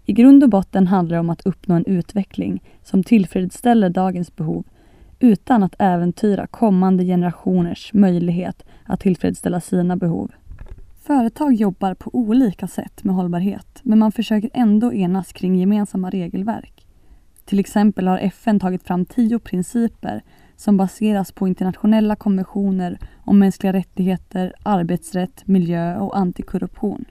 I 0.09 0.13
grund 0.13 0.43
och 0.43 0.49
botten 0.49 0.87
handlar 0.87 1.15
det 1.15 1.19
om 1.19 1.29
att 1.29 1.45
uppnå 1.45 1.75
en 1.75 1.85
utveckling 1.85 2.63
som 2.83 3.03
tillfredsställer 3.03 3.89
dagens 3.89 4.35
behov 4.35 4.65
utan 5.19 5.63
att 5.63 5.75
äventyra 5.79 6.47
kommande 6.47 7.03
generationers 7.05 7.93
möjlighet 7.93 8.65
att 8.85 8.99
tillfredsställa 8.99 9.61
sina 9.61 9.95
behov. 9.95 10.31
Företag 11.01 11.53
jobbar 11.53 11.93
på 11.93 12.09
olika 12.13 12.67
sätt 12.67 13.03
med 13.03 13.15
hållbarhet 13.15 13.79
men 13.83 13.99
man 13.99 14.11
försöker 14.11 14.49
ändå 14.53 14.93
enas 14.93 15.33
kring 15.33 15.55
gemensamma 15.55 16.09
regelverk. 16.09 16.87
Till 17.45 17.59
exempel 17.59 18.07
har 18.07 18.17
FN 18.17 18.59
tagit 18.59 18.83
fram 18.83 19.05
tio 19.05 19.39
principer 19.39 20.23
som 20.55 20.77
baseras 20.77 21.31
på 21.31 21.47
internationella 21.47 22.15
konventioner 22.15 22.99
om 23.25 23.39
mänskliga 23.39 23.73
rättigheter, 23.73 24.53
arbetsrätt, 24.63 25.47
miljö 25.47 25.99
och 25.99 26.17
antikorruption. 26.17 27.05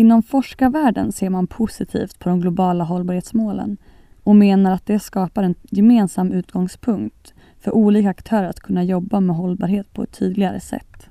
Inom 0.00 0.22
forskarvärlden 0.22 1.12
ser 1.12 1.30
man 1.30 1.46
positivt 1.46 2.18
på 2.18 2.28
de 2.28 2.40
globala 2.40 2.84
hållbarhetsmålen 2.84 3.76
och 4.24 4.36
menar 4.36 4.72
att 4.72 4.86
det 4.86 4.98
skapar 4.98 5.42
en 5.42 5.54
gemensam 5.70 6.32
utgångspunkt 6.32 7.34
för 7.58 7.74
olika 7.74 8.10
aktörer 8.10 8.48
att 8.48 8.60
kunna 8.60 8.84
jobba 8.84 9.20
med 9.20 9.36
hållbarhet 9.36 9.92
på 9.92 10.02
ett 10.02 10.18
tydligare 10.18 10.60
sätt. 10.60 11.09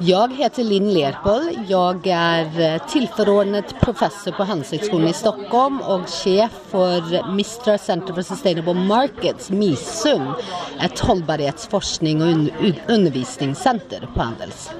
Jag 0.00 0.36
heter 0.36 0.64
Linn 0.64 0.94
Lerpol. 0.94 1.50
Jag 1.68 2.06
är 2.06 2.60
eh, 2.60 2.86
tillförordnad 2.86 3.64
professor 3.80 4.32
på 4.32 4.44
Handelshögskolan 4.44 5.08
i 5.08 5.12
Stockholm 5.12 5.80
och 5.80 6.08
chef 6.08 6.50
för 6.70 7.32
Mistra 7.32 7.78
Center 7.78 8.14
for 8.14 8.22
Sustainable 8.22 8.74
Markets, 8.74 9.50
MISUM, 9.50 10.32
ett 10.80 10.98
hållbarhetsforskning 10.98 12.22
och 12.22 12.28
un 12.28 12.50
undervisningscenter 12.88 14.08
på 14.14 14.20
Handels. 14.22 14.70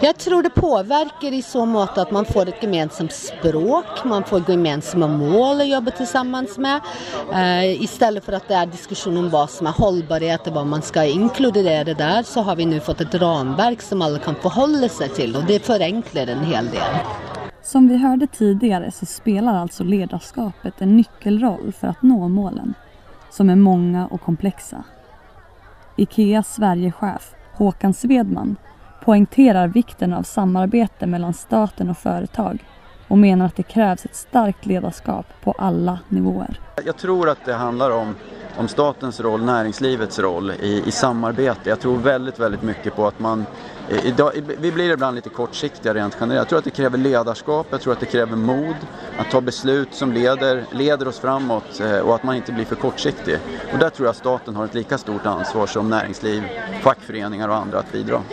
Jag 0.00 0.18
tror 0.18 0.42
det 0.42 0.50
påverkar 0.50 1.32
i 1.32 1.42
så 1.42 1.66
mått 1.66 1.98
att 1.98 2.10
man 2.10 2.24
får 2.24 2.48
ett 2.48 2.62
gemensamt 2.62 3.12
språk, 3.12 4.04
man 4.04 4.24
får 4.24 4.50
gemensamma 4.50 5.06
mål 5.08 5.60
att 5.60 5.68
jobba 5.68 5.90
tillsammans 5.90 6.58
med. 6.58 6.80
Uh, 7.32 7.82
istället 7.82 8.24
för 8.24 8.32
att 8.32 8.48
det 8.48 8.54
är 8.54 8.66
diskussion 8.66 9.16
om 9.16 9.30
vad 9.30 9.50
som 9.50 9.66
är 9.66 9.70
hållbarhet 9.70 10.46
och 10.46 10.52
vad 10.52 10.66
man 10.66 10.82
ska 10.82 11.04
inkludera 11.04 11.94
där 11.94 12.22
så 12.22 12.40
har 12.40 12.56
vi 12.56 12.66
nu 12.66 12.80
fått 12.80 13.00
ett 13.00 13.14
ramverk 13.14 13.82
som 13.82 14.02
alla 14.02 14.18
kan 14.18 14.31
förhålla 14.34 14.88
sig 14.88 15.08
till 15.08 15.36
och 15.36 15.44
det 15.44 15.66
förenklar 15.66 16.26
en 16.26 16.44
hel 16.44 16.70
del. 16.70 16.94
Som 17.62 17.88
vi 17.88 17.96
hörde 17.96 18.26
tidigare 18.26 18.90
så 18.90 19.06
spelar 19.06 19.54
alltså 19.54 19.84
ledarskapet 19.84 20.74
en 20.78 20.96
nyckelroll 20.96 21.72
för 21.80 21.88
att 21.88 22.02
nå 22.02 22.28
målen, 22.28 22.74
som 23.30 23.50
är 23.50 23.56
många 23.56 24.06
och 24.06 24.20
komplexa. 24.20 24.84
Ikeas 25.96 26.54
Sverigechef 26.54 27.34
Håkan 27.54 27.94
Svedman 27.94 28.56
poängterar 29.04 29.68
vikten 29.68 30.12
av 30.12 30.22
samarbete 30.22 31.06
mellan 31.06 31.34
staten 31.34 31.90
och 31.90 31.98
företag 31.98 32.64
och 33.08 33.18
menar 33.18 33.46
att 33.46 33.56
det 33.56 33.62
krävs 33.62 34.04
ett 34.04 34.16
starkt 34.16 34.66
ledarskap 34.66 35.26
på 35.42 35.52
alla 35.58 35.98
nivåer. 36.08 36.60
Jag 36.84 36.96
tror 36.96 37.28
att 37.28 37.44
det 37.44 37.54
handlar 37.54 37.90
om, 37.90 38.14
om 38.56 38.68
statens 38.68 39.20
roll, 39.20 39.44
näringslivets 39.44 40.18
roll 40.18 40.50
i, 40.50 40.82
i 40.86 40.90
samarbete. 40.90 41.70
Jag 41.70 41.80
tror 41.80 41.96
väldigt, 41.96 42.38
väldigt 42.38 42.62
mycket 42.62 42.96
på 42.96 43.06
att 43.06 43.18
man 43.18 43.46
Idag, 43.86 44.32
vi 44.58 44.72
blir 44.72 44.90
ibland 44.90 45.14
lite 45.14 45.30
kortsiktiga 45.30 45.94
rent 45.94 46.16
generellt. 46.20 46.38
Jag 46.40 46.48
tror 46.48 46.58
att 46.58 46.64
det 46.64 46.70
kräver 46.70 46.98
ledarskap, 46.98 47.68
jag 47.70 47.80
tror 47.80 47.92
att 47.92 48.00
det 48.00 48.06
kräver 48.06 48.36
mod 48.36 48.86
att 49.16 49.30
ta 49.30 49.40
beslut 49.40 49.94
som 49.94 50.12
leder, 50.12 50.66
leder 50.70 51.08
oss 51.08 51.20
framåt 51.20 51.80
eh, 51.80 51.98
och 51.98 52.14
att 52.14 52.22
man 52.22 52.36
inte 52.36 52.52
blir 52.52 52.64
för 52.64 52.76
kortsiktig. 52.76 53.38
Och 53.70 53.78
där 53.78 53.90
tror 53.90 54.06
jag 54.06 54.10
att 54.10 54.16
staten 54.16 54.56
har 54.56 54.64
ett 54.64 54.74
lika 54.74 54.98
stort 54.98 55.26
ansvar 55.26 55.66
som 55.66 55.90
näringsliv, 55.90 56.50
fackföreningar 56.80 57.48
och 57.48 57.56
andra 57.56 57.78
att 57.78 57.92
bidra. 57.92 58.24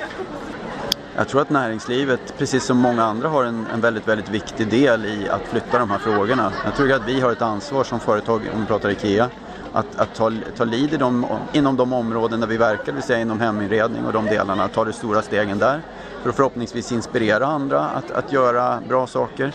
Jag 1.14 1.28
tror 1.28 1.42
att 1.42 1.50
näringslivet, 1.50 2.38
precis 2.38 2.66
som 2.66 2.78
många 2.78 3.04
andra, 3.04 3.30
har 3.30 3.44
en, 3.44 3.68
en, 3.68 3.82
väldigt, 3.82 4.08
väldigt 4.08 4.30
viktig 4.30 4.68
del 4.68 5.06
i 5.06 5.30
att 5.30 5.48
flytta 5.48 5.80
de 5.80 5.92
här 5.92 6.00
frågorna. 6.00 6.54
Jag 6.64 6.76
tror 6.76 6.92
att 6.92 7.04
vi 7.04 7.20
har 7.20 7.32
ett 7.32 7.42
ansvar 7.42 7.84
som 7.84 8.00
företag, 8.00 8.50
om 8.54 8.62
vi 8.62 8.68
pratar 8.68 8.90
IKEA, 8.90 9.30
att, 9.74 10.00
att 10.00 10.16
ta, 10.16 10.32
ta 10.58 10.64
lead 10.64 10.94
i 10.94 10.98
de, 10.98 11.26
inom 11.54 11.78
de 11.78 11.94
områden 11.94 12.40
där 12.40 12.48
vi 12.48 12.58
verkar, 12.58 12.86
det 12.86 12.92
vill 12.92 13.04
säga 13.04 13.20
inom 13.20 13.40
heminredning 13.40 14.06
och 14.06 14.14
de 14.14 14.26
delarna, 14.26 14.68
ta 14.68 14.86
de 14.86 14.94
stora 14.94 15.22
stegen 15.22 15.60
där 15.60 15.82
för 16.22 16.30
att 16.30 16.36
förhoppningsvis 16.36 16.92
inspirera 16.92 17.46
andra 17.46 17.80
att, 17.80 18.12
att 18.12 18.32
göra 18.32 18.80
bra 18.88 19.08
saker. 19.08 19.52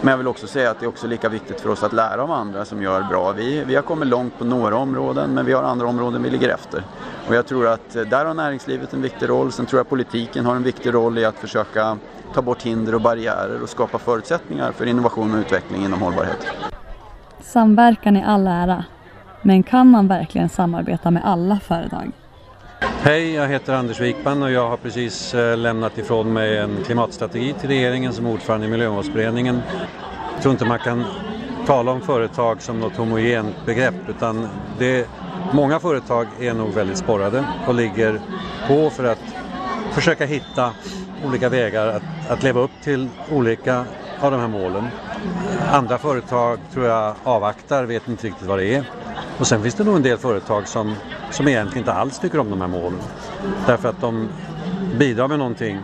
Men 0.00 0.10
jag 0.10 0.18
vill 0.18 0.28
också 0.28 0.46
säga 0.46 0.70
att 0.70 0.80
det 0.80 0.86
är 0.86 0.88
också 0.88 1.06
lika 1.06 1.28
viktigt 1.28 1.60
för 1.60 1.70
oss 1.70 1.82
att 1.82 1.92
lära 1.92 2.22
av 2.22 2.30
andra 2.30 2.64
som 2.64 2.82
gör 2.82 3.02
bra. 3.02 3.32
Vi, 3.32 3.64
vi 3.64 3.74
har 3.74 3.82
kommit 3.82 4.08
långt 4.08 4.38
på 4.38 4.44
några 4.44 4.76
områden 4.76 5.34
men 5.34 5.46
vi 5.46 5.52
har 5.52 5.62
andra 5.62 5.86
områden 5.86 6.22
vi 6.22 6.30
ligger 6.30 6.48
efter. 6.48 6.82
Och 7.28 7.34
jag 7.34 7.46
tror 7.46 7.66
att 7.66 7.96
eh, 7.96 8.02
där 8.02 8.24
har 8.24 8.34
näringslivet 8.34 8.92
en 8.92 9.02
viktig 9.02 9.28
roll. 9.28 9.52
Sen 9.52 9.66
tror 9.66 9.78
jag 9.78 9.88
politiken 9.88 10.46
har 10.46 10.56
en 10.56 10.62
viktig 10.62 10.94
roll 10.94 11.18
i 11.18 11.24
att 11.24 11.36
försöka 11.36 11.98
ta 12.34 12.42
bort 12.42 12.62
hinder 12.62 12.94
och 12.94 13.00
barriärer 13.00 13.62
och 13.62 13.68
skapa 13.68 13.98
förutsättningar 13.98 14.72
för 14.72 14.86
innovation 14.86 15.34
och 15.34 15.38
utveckling 15.38 15.84
inom 15.84 16.02
hållbarhet. 16.02 16.46
Samverkan 17.40 18.16
i 18.16 18.24
all 18.24 18.46
ära, 18.46 18.84
men 19.42 19.62
kan 19.62 19.90
man 19.90 20.08
verkligen 20.08 20.48
samarbeta 20.48 21.10
med 21.10 21.24
alla 21.24 21.60
företag? 21.60 22.12
Hej, 22.80 23.34
jag 23.34 23.48
heter 23.48 23.74
Anders 23.74 24.00
Wikman 24.00 24.42
och 24.42 24.50
jag 24.50 24.68
har 24.68 24.76
precis 24.76 25.34
eh, 25.34 25.56
lämnat 25.56 25.98
ifrån 25.98 26.32
mig 26.32 26.58
en 26.58 26.82
klimatstrategi 26.86 27.54
till 27.60 27.68
regeringen 27.68 28.12
som 28.12 28.26
ordförande 28.26 28.66
i 28.66 28.70
Miljömålsberedningen. 28.70 29.62
Jag 30.34 30.42
tror 30.42 30.52
inte 30.52 30.64
man 30.64 30.78
kan 30.78 31.06
tala 31.66 31.92
om 31.92 32.00
företag 32.00 32.62
som 32.62 32.80
något 32.80 32.96
homogent 32.96 33.66
begrepp 33.66 34.08
utan 34.08 34.48
det, 34.78 35.08
många 35.52 35.80
företag 35.80 36.26
är 36.40 36.54
nog 36.54 36.74
väldigt 36.74 36.98
sporrade 36.98 37.44
och 37.66 37.74
ligger 37.74 38.20
på 38.66 38.90
för 38.90 39.04
att 39.04 39.34
försöka 39.92 40.26
hitta 40.26 40.72
olika 41.24 41.48
vägar 41.48 41.86
att, 41.86 42.30
att 42.30 42.42
leva 42.42 42.60
upp 42.60 42.80
till 42.82 43.08
olika 43.30 43.84
av 44.20 44.30
de 44.30 44.40
här 44.40 44.48
målen. 44.48 44.90
Andra 45.72 45.98
företag 45.98 46.58
tror 46.72 46.86
jag 46.86 47.14
avvaktar, 47.22 47.84
vet 47.84 48.08
inte 48.08 48.26
riktigt 48.26 48.46
vad 48.46 48.58
det 48.58 48.74
är. 48.74 48.84
Och 49.38 49.46
sen 49.46 49.62
finns 49.62 49.74
det 49.74 49.84
nog 49.84 49.96
en 49.96 50.02
del 50.02 50.18
företag 50.18 50.68
som, 50.68 50.94
som 51.30 51.48
egentligen 51.48 51.78
inte 51.78 51.92
alls 51.92 52.18
tycker 52.18 52.38
om 52.38 52.50
de 52.50 52.60
här 52.60 52.68
målen. 52.68 52.98
Därför 53.66 53.88
att 53.88 54.00
de 54.00 54.28
bidrar 54.98 55.28
med 55.28 55.38
någonting. 55.38 55.78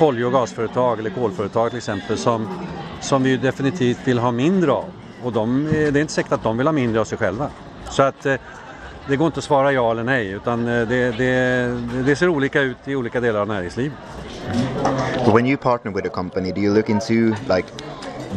Olje 0.00 0.24
och 0.24 0.32
gasföretag 0.32 0.98
eller 0.98 1.10
kolföretag 1.10 1.70
till 1.70 1.78
exempel 1.78 2.18
som, 2.18 2.48
som 3.00 3.22
vi 3.22 3.36
definitivt 3.36 3.98
vill 4.04 4.18
ha 4.18 4.30
mindre 4.30 4.72
av. 4.72 4.84
Och 5.22 5.32
de, 5.32 5.66
eh, 5.66 5.72
det 5.72 5.98
är 5.98 6.00
inte 6.00 6.12
säkert 6.12 6.32
att 6.32 6.42
de 6.42 6.56
vill 6.56 6.66
ha 6.66 6.72
mindre 6.72 7.00
av 7.00 7.04
sig 7.04 7.18
själva. 7.18 7.48
Så 7.90 8.02
att 8.02 8.26
eh, 8.26 8.34
det 9.08 9.16
går 9.16 9.26
inte 9.26 9.38
att 9.38 9.44
svara 9.44 9.72
ja 9.72 9.90
eller 9.90 10.04
nej 10.04 10.30
utan 10.30 10.68
eh, 10.68 10.88
det, 10.88 11.10
det, 11.18 12.02
det 12.06 12.16
ser 12.16 12.28
olika 12.28 12.60
ut 12.60 12.76
i 12.84 12.96
olika 12.96 13.20
delar 13.20 13.40
av 13.40 13.48
näringslivet. 13.48 13.98
When 15.34 15.46
you 15.46 15.56
partner 15.56 15.92
with 15.92 16.06
a 16.06 16.10
company, 16.10 16.52
do 16.52 16.60
you 16.60 16.74
look 16.74 16.88
into 16.88 17.14
like 17.54 17.68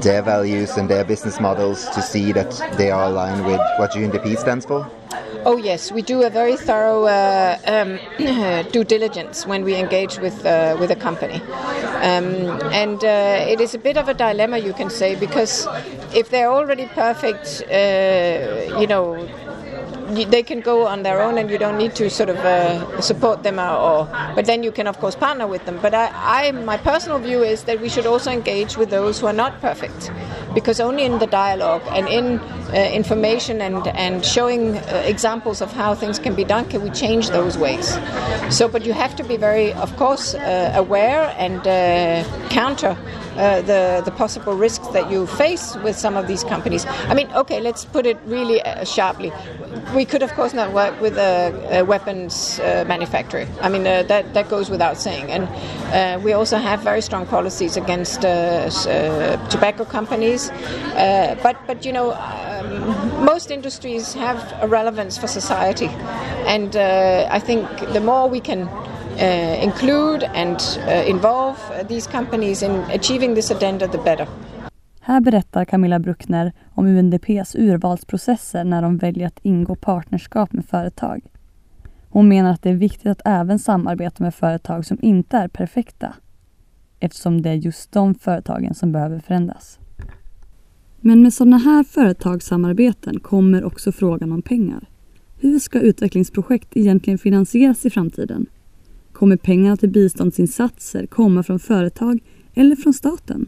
their 0.02 0.22
values 0.22 0.78
and 0.78 0.90
their 0.90 1.04
business 1.04 1.40
models 1.40 1.86
to 1.90 2.02
see 2.02 2.32
that 2.32 2.52
they 2.78 2.92
are 2.92 3.06
aligned 3.06 3.46
with 3.46 3.62
what 3.78 3.92
UNDP 3.92 4.38
stands 4.38 4.66
for? 4.66 4.90
Oh 5.46 5.58
yes, 5.58 5.92
we 5.92 6.02
do 6.02 6.24
a 6.24 6.30
very 6.30 6.58
thorough 6.58 7.06
uh, 7.06 7.58
um, 7.66 8.00
due 8.72 8.84
diligence 8.84 9.46
when 9.46 9.64
we 9.64 9.76
engage 9.76 10.20
with 10.20 10.46
uh, 10.46 10.76
with 10.80 10.92
a 10.92 10.96
company, 10.96 11.42
um, 12.02 12.60
and 12.74 13.04
uh, 13.04 13.46
it 13.48 13.62
is 13.62 13.74
a 13.74 13.78
bit 13.78 13.96
of 13.98 14.10
a 14.10 14.14
dilemma, 14.14 14.58
you 14.58 14.74
can 14.74 14.90
say, 14.90 15.16
because 15.16 15.68
if 16.14 16.30
they're 16.30 16.52
already 16.52 16.88
perfect, 16.88 17.64
uh, 17.72 18.80
you 18.80 18.88
know, 18.88 19.16
they 20.10 20.44
can 20.44 20.62
go 20.62 20.88
on 20.88 21.04
their 21.04 21.22
own 21.22 21.38
and 21.38 21.50
you 21.50 21.58
don't 21.58 21.78
need 21.78 21.96
to 21.96 22.10
sort 22.10 22.30
of 22.30 22.38
uh, 22.38 23.02
support 23.02 23.44
them 23.44 23.60
or, 23.60 24.06
but 24.36 24.46
then 24.46 24.64
you 24.64 24.72
can 24.72 24.88
of 24.88 25.00
course 25.00 25.16
partner 25.16 25.48
with 25.48 25.66
them. 25.66 25.80
But 25.82 25.94
I, 25.94 26.12
I 26.14 26.52
my 26.52 26.78
personal 26.78 27.20
view 27.20 27.44
is 27.44 27.64
that 27.64 27.80
we 27.82 27.90
should 27.90 28.06
also 28.06 28.32
engage 28.32 28.78
with 28.78 28.90
those 28.90 29.20
who 29.20 29.28
are 29.28 29.34
not 29.34 29.60
perfect. 29.62 30.12
Because 30.54 30.80
only 30.80 31.04
in 31.04 31.20
the 31.20 31.28
dialogue 31.28 31.84
and 31.90 32.08
in 32.08 32.40
uh, 32.40 32.90
information 32.92 33.62
and 33.62 33.88
and 33.90 34.26
showing 34.26 34.78
uh, 34.78 35.04
examples 35.06 35.62
of 35.62 35.72
how 35.72 35.94
things 35.94 36.18
can 36.18 36.34
be 36.36 36.44
done 36.44 36.66
can 36.70 36.82
we 36.82 36.90
change 36.90 37.30
those 37.30 37.58
ways. 37.58 37.98
So 38.50 38.68
but 38.68 38.86
you 38.86 38.94
have 38.94 39.16
to 39.18 39.24
be 39.24 39.38
very 39.38 39.74
of 39.74 39.96
course 39.96 40.34
uh, 40.34 40.72
aware 40.76 41.34
and 41.38 41.60
uh, 41.68 42.49
counter 42.50 42.98
uh, 43.38 43.62
the 43.62 44.02
the 44.04 44.12
possible 44.12 44.54
risks 44.54 44.88
that 44.90 45.10
you 45.10 45.26
face 45.26 45.76
with 45.84 45.98
some 45.98 46.18
of 46.18 46.28
these 46.28 46.44
companies. 46.44 46.86
I 47.08 47.14
mean, 47.14 47.32
okay, 47.34 47.62
let's 47.62 47.86
put 47.86 48.06
it 48.06 48.18
really 48.26 48.62
uh, 48.62 48.84
sharply. 48.84 49.32
We 49.96 50.06
could, 50.06 50.24
of 50.24 50.34
course, 50.34 50.54
not 50.54 50.74
work 50.74 51.00
with 51.02 51.18
a, 51.18 51.80
a 51.80 51.84
weapons 51.86 52.60
uh, 52.60 52.86
manufacturer. 52.88 53.48
I 53.62 53.70
mean, 53.70 53.88
uh, 53.88 54.04
that 54.04 54.34
that 54.34 54.50
goes 54.50 54.70
without 54.70 54.98
saying. 54.98 55.32
And 55.32 55.44
uh, 55.94 56.20
we 56.24 56.34
also 56.34 56.58
have 56.58 56.82
very 56.82 57.02
strong 57.02 57.26
policies 57.26 57.78
against 57.78 58.22
tobacco 59.52 59.86
companies. 59.86 60.52
but 61.44 61.56
but 61.68 61.86
you 61.86 61.94
know. 61.94 62.14
Um, 62.14 63.26
most 63.26 63.52
industries 63.52 64.14
have 64.14 64.40
a 64.62 64.68
relevance 64.68 65.18
for 65.18 65.28
society, 65.28 65.90
and 66.46 66.76
I 66.76 67.40
think 67.40 67.68
the 67.94 68.02
more 68.02 68.28
we 68.30 68.42
can 68.42 68.68
uh, 68.68 68.89
Uh, 69.22 69.64
include 69.64 70.30
and 70.36 70.80
uh, 70.88 71.10
involve 71.10 71.58
these 71.88 72.12
companies 72.12 72.64
in 72.64 72.72
achieving 72.72 73.36
this 73.36 73.52
agenda, 73.52 73.88
the 73.88 73.98
better. 73.98 74.28
Här 75.02 75.22
berättar 75.22 75.66
Camilla 75.66 76.00
Bruckner 76.00 76.52
om 76.76 76.86
UNDPs 76.88 77.56
urvalsprocesser 77.56 78.64
när 78.64 78.82
de 78.82 78.98
väljer 78.98 79.28
att 79.28 79.40
ingå 79.42 79.76
partnerskap 79.76 80.54
med 80.54 80.66
företag. 80.66 81.22
Hon 82.10 82.28
menar 82.28 82.52
att 82.52 82.64
det 82.64 82.70
är 82.70 82.74
viktigt 82.74 83.08
att 83.08 83.22
även 83.26 83.60
samarbeta 83.60 84.24
med 84.24 84.36
företag 84.36 84.86
som 84.86 84.98
inte 85.02 85.38
är 85.38 85.48
perfekta 85.48 86.14
eftersom 87.00 87.42
det 87.42 87.50
är 87.50 87.54
just 87.54 87.92
de 87.92 88.16
företagen 88.16 88.74
som 88.74 88.92
behöver 88.92 89.20
förändras. 89.20 89.80
Men 91.02 91.22
med 91.22 91.34
sådana 91.34 91.58
här 91.58 91.84
företagssamarbeten 91.84 93.20
kommer 93.20 93.64
också 93.64 93.92
frågan 93.92 94.32
om 94.32 94.42
pengar. 94.42 94.86
Hur 95.40 95.60
ska 95.60 95.80
utvecklingsprojekt 95.80 96.78
egentligen 96.78 97.18
finansieras 97.18 97.86
i 97.86 97.90
framtiden? 97.90 98.46
Kommer 99.20 99.38
pengarna 99.38 99.78
till 99.78 99.90
biståndsinsatser 99.90 101.06
komma 101.06 101.44
från 101.44 101.60
företag 101.60 102.20
eller 102.54 102.76
från 102.76 102.94
staten? 102.94 103.48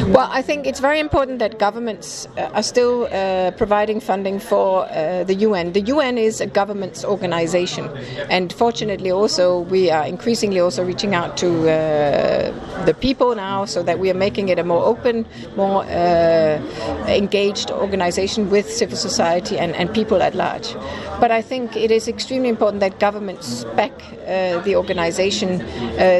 Well, 0.00 0.28
I 0.30 0.42
think 0.42 0.66
it's 0.66 0.80
very 0.80 0.98
important 0.98 1.38
that 1.38 1.58
governments 1.60 2.26
uh, 2.36 2.50
are 2.52 2.64
still 2.64 3.08
uh, 3.12 3.52
providing 3.52 4.00
funding 4.00 4.40
for 4.40 4.86
uh, 4.86 5.22
the 5.22 5.34
UN. 5.46 5.72
The 5.72 5.82
UN 5.82 6.18
is 6.18 6.40
a 6.40 6.46
government's 6.46 7.04
organization, 7.04 7.88
and 8.28 8.52
fortunately, 8.52 9.12
also 9.12 9.60
we 9.60 9.90
are 9.90 10.04
increasingly 10.04 10.58
also 10.58 10.84
reaching 10.84 11.14
out 11.14 11.36
to 11.38 11.70
uh, 11.70 12.84
the 12.84 12.94
people 12.94 13.36
now, 13.36 13.64
so 13.64 13.84
that 13.84 14.00
we 14.00 14.10
are 14.10 14.14
making 14.14 14.48
it 14.48 14.58
a 14.58 14.64
more 14.64 14.84
open, 14.84 15.26
more 15.56 15.84
uh, 15.84 16.60
engaged 17.06 17.70
organization 17.70 18.50
with 18.50 18.68
civil 18.70 18.96
society 18.96 19.58
and, 19.58 19.76
and 19.76 19.94
people 19.94 20.22
at 20.22 20.34
large. 20.34 20.74
But 21.20 21.30
I 21.30 21.40
think 21.40 21.76
it 21.76 21.92
is 21.92 22.08
extremely 22.08 22.48
important 22.48 22.80
that 22.80 22.98
governments 22.98 23.64
back 23.76 23.92
uh, 24.26 24.60
the 24.62 24.74
organization 24.76 25.60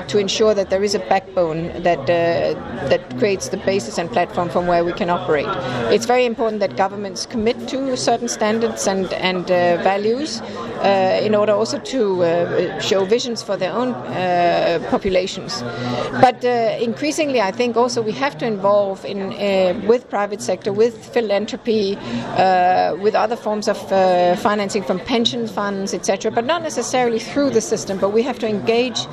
to 0.08 0.18
ensure 0.18 0.54
that 0.54 0.70
there 0.70 0.84
is 0.84 0.94
a 0.94 1.00
backbone 1.00 1.82
that 1.82 2.06
that 2.06 3.18
creates 3.18 3.48
the 3.48 3.63
basis 3.64 3.98
and 3.98 4.10
platform 4.10 4.48
from 4.48 4.66
where 4.66 4.84
we 4.84 4.92
can 4.92 5.10
operate. 5.10 5.46
It's 5.92 6.06
very 6.06 6.24
important 6.24 6.60
that 6.60 6.76
governments 6.76 7.26
commit 7.26 7.68
to 7.68 7.96
certain 7.96 8.28
standards 8.28 8.86
and, 8.86 9.12
and 9.14 9.50
uh, 9.50 9.82
values 9.82 10.40
uh, 10.40 11.20
in 11.22 11.34
order 11.34 11.52
also 11.52 11.78
to 11.78 12.22
uh, 12.22 12.80
show 12.80 13.04
visions 13.04 13.42
for 13.42 13.56
their 13.56 13.72
own 13.72 13.90
uh, 13.94 14.86
populations. 14.90 15.62
But 16.20 16.44
uh, 16.44 16.76
increasingly, 16.80 17.40
I 17.40 17.52
think 17.52 17.76
also 17.76 18.02
we 18.02 18.12
have 18.12 18.36
to 18.38 18.46
involve 18.46 19.04
in 19.04 19.32
uh, 19.32 19.80
with 19.86 20.08
private 20.10 20.42
sector, 20.42 20.72
with 20.72 20.94
philanthropy, 21.12 21.96
with 23.04 23.14
other 23.14 23.36
forms 23.36 23.68
of 23.68 23.78
financing 24.40 24.82
from 24.82 24.98
pension 25.00 25.46
funds, 25.46 25.94
etc. 25.94 26.30
But 26.30 26.44
not 26.44 26.62
necessarily 26.62 27.18
through 27.18 27.50
the 27.50 27.60
system. 27.60 27.98
But 27.98 28.10
we 28.10 28.22
have 28.22 28.38
to 28.40 28.48
engage 28.48 29.06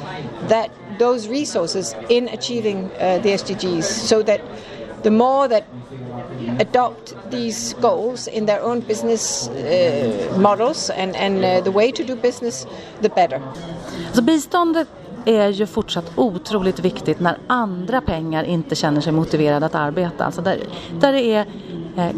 that 0.49 0.71
those 1.01 1.29
resources 1.29 1.95
in 2.09 2.29
achieving 2.29 2.77
uh, 2.83 3.21
the 3.23 3.29
SDGs 3.33 3.83
so 3.83 4.23
that 4.23 4.41
the 5.03 5.09
more 5.09 5.47
that 5.47 5.63
adopt 6.59 7.15
these 7.31 7.75
goals 7.81 8.27
in 8.27 8.45
their 8.45 8.61
own 8.61 8.79
business 8.81 9.49
uh, 9.49 10.37
models 10.39 10.89
and, 10.89 11.15
and 11.15 11.43
uh, 11.43 11.61
the 11.63 11.71
way 11.71 11.91
to 11.91 12.03
do 12.03 12.15
business, 12.15 12.67
the 13.01 13.09
better. 13.09 13.41
Så 14.13 14.21
biståndet 14.21 14.87
är 15.25 15.49
ju 15.49 15.67
fortsatt 15.67 16.11
otroligt 16.15 16.79
viktigt 16.79 17.19
när 17.19 17.37
andra 17.47 18.01
pengar 18.01 18.43
inte 18.43 18.75
känner 18.75 19.01
sig 19.01 19.13
motiverade 19.13 19.65
att 19.65 19.75
arbeta. 19.75 20.25
Alltså 20.25 20.41
där, 20.41 20.59
där 20.99 21.13
det 21.13 21.21
är 21.21 21.45
eh, 21.97 22.10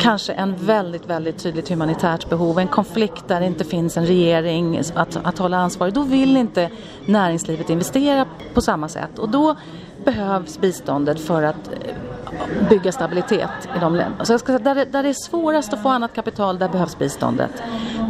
kanske 0.00 0.32
en 0.32 0.54
väldigt, 0.56 1.06
väldigt 1.06 1.38
tydligt 1.38 1.68
humanitärt 1.68 2.28
behov, 2.28 2.58
en 2.58 2.68
konflikt 2.68 3.28
där 3.28 3.40
det 3.40 3.46
inte 3.46 3.64
finns 3.64 3.96
en 3.96 4.06
regering 4.06 4.82
att, 4.94 5.18
att 5.22 5.38
hålla 5.38 5.56
ansvarig. 5.56 5.94
Då 5.94 6.02
vill 6.02 6.36
inte 6.36 6.70
näringslivet 7.06 7.70
investera 7.70 8.26
på 8.54 8.60
samma 8.60 8.88
sätt 8.88 9.18
och 9.18 9.28
då 9.28 9.56
behövs 10.04 10.58
biståndet 10.60 11.20
för 11.20 11.42
att 11.42 11.68
eh, 11.72 12.68
bygga 12.68 12.92
stabilitet 12.92 13.68
i 13.76 13.80
de 13.80 13.94
länderna. 13.94 14.24
Så 14.24 14.32
jag 14.32 14.40
ska 14.40 14.46
säga, 14.46 14.58
där, 14.58 14.74
det, 14.74 14.84
där 14.84 15.02
det 15.02 15.08
är 15.08 15.30
svårast 15.30 15.72
att 15.72 15.82
få 15.82 15.88
annat 15.88 16.12
kapital, 16.12 16.58
där 16.58 16.68
behövs 16.68 16.98
biståndet. 16.98 17.62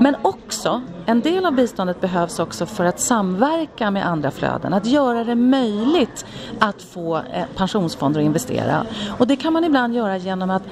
Men 0.02 0.16
också, 0.22 0.82
en 1.06 1.20
del 1.20 1.46
av 1.46 1.52
biståndet 1.52 2.00
behövs 2.00 2.38
också 2.38 2.66
för 2.66 2.84
att 2.84 3.00
samverka 3.00 3.90
med 3.90 4.06
andra 4.06 4.30
flöden, 4.30 4.74
att 4.74 4.86
göra 4.86 5.24
det 5.24 5.34
möjligt 5.34 6.26
att 6.58 6.82
få 6.82 7.16
eh, 7.16 7.44
pensionsfonder 7.56 8.20
att 8.20 8.24
investera. 8.24 8.86
Och 9.18 9.26
det 9.26 9.36
kan 9.36 9.52
man 9.52 9.64
ibland 9.64 9.94
göra 9.94 10.16
genom 10.16 10.50
att 10.50 10.62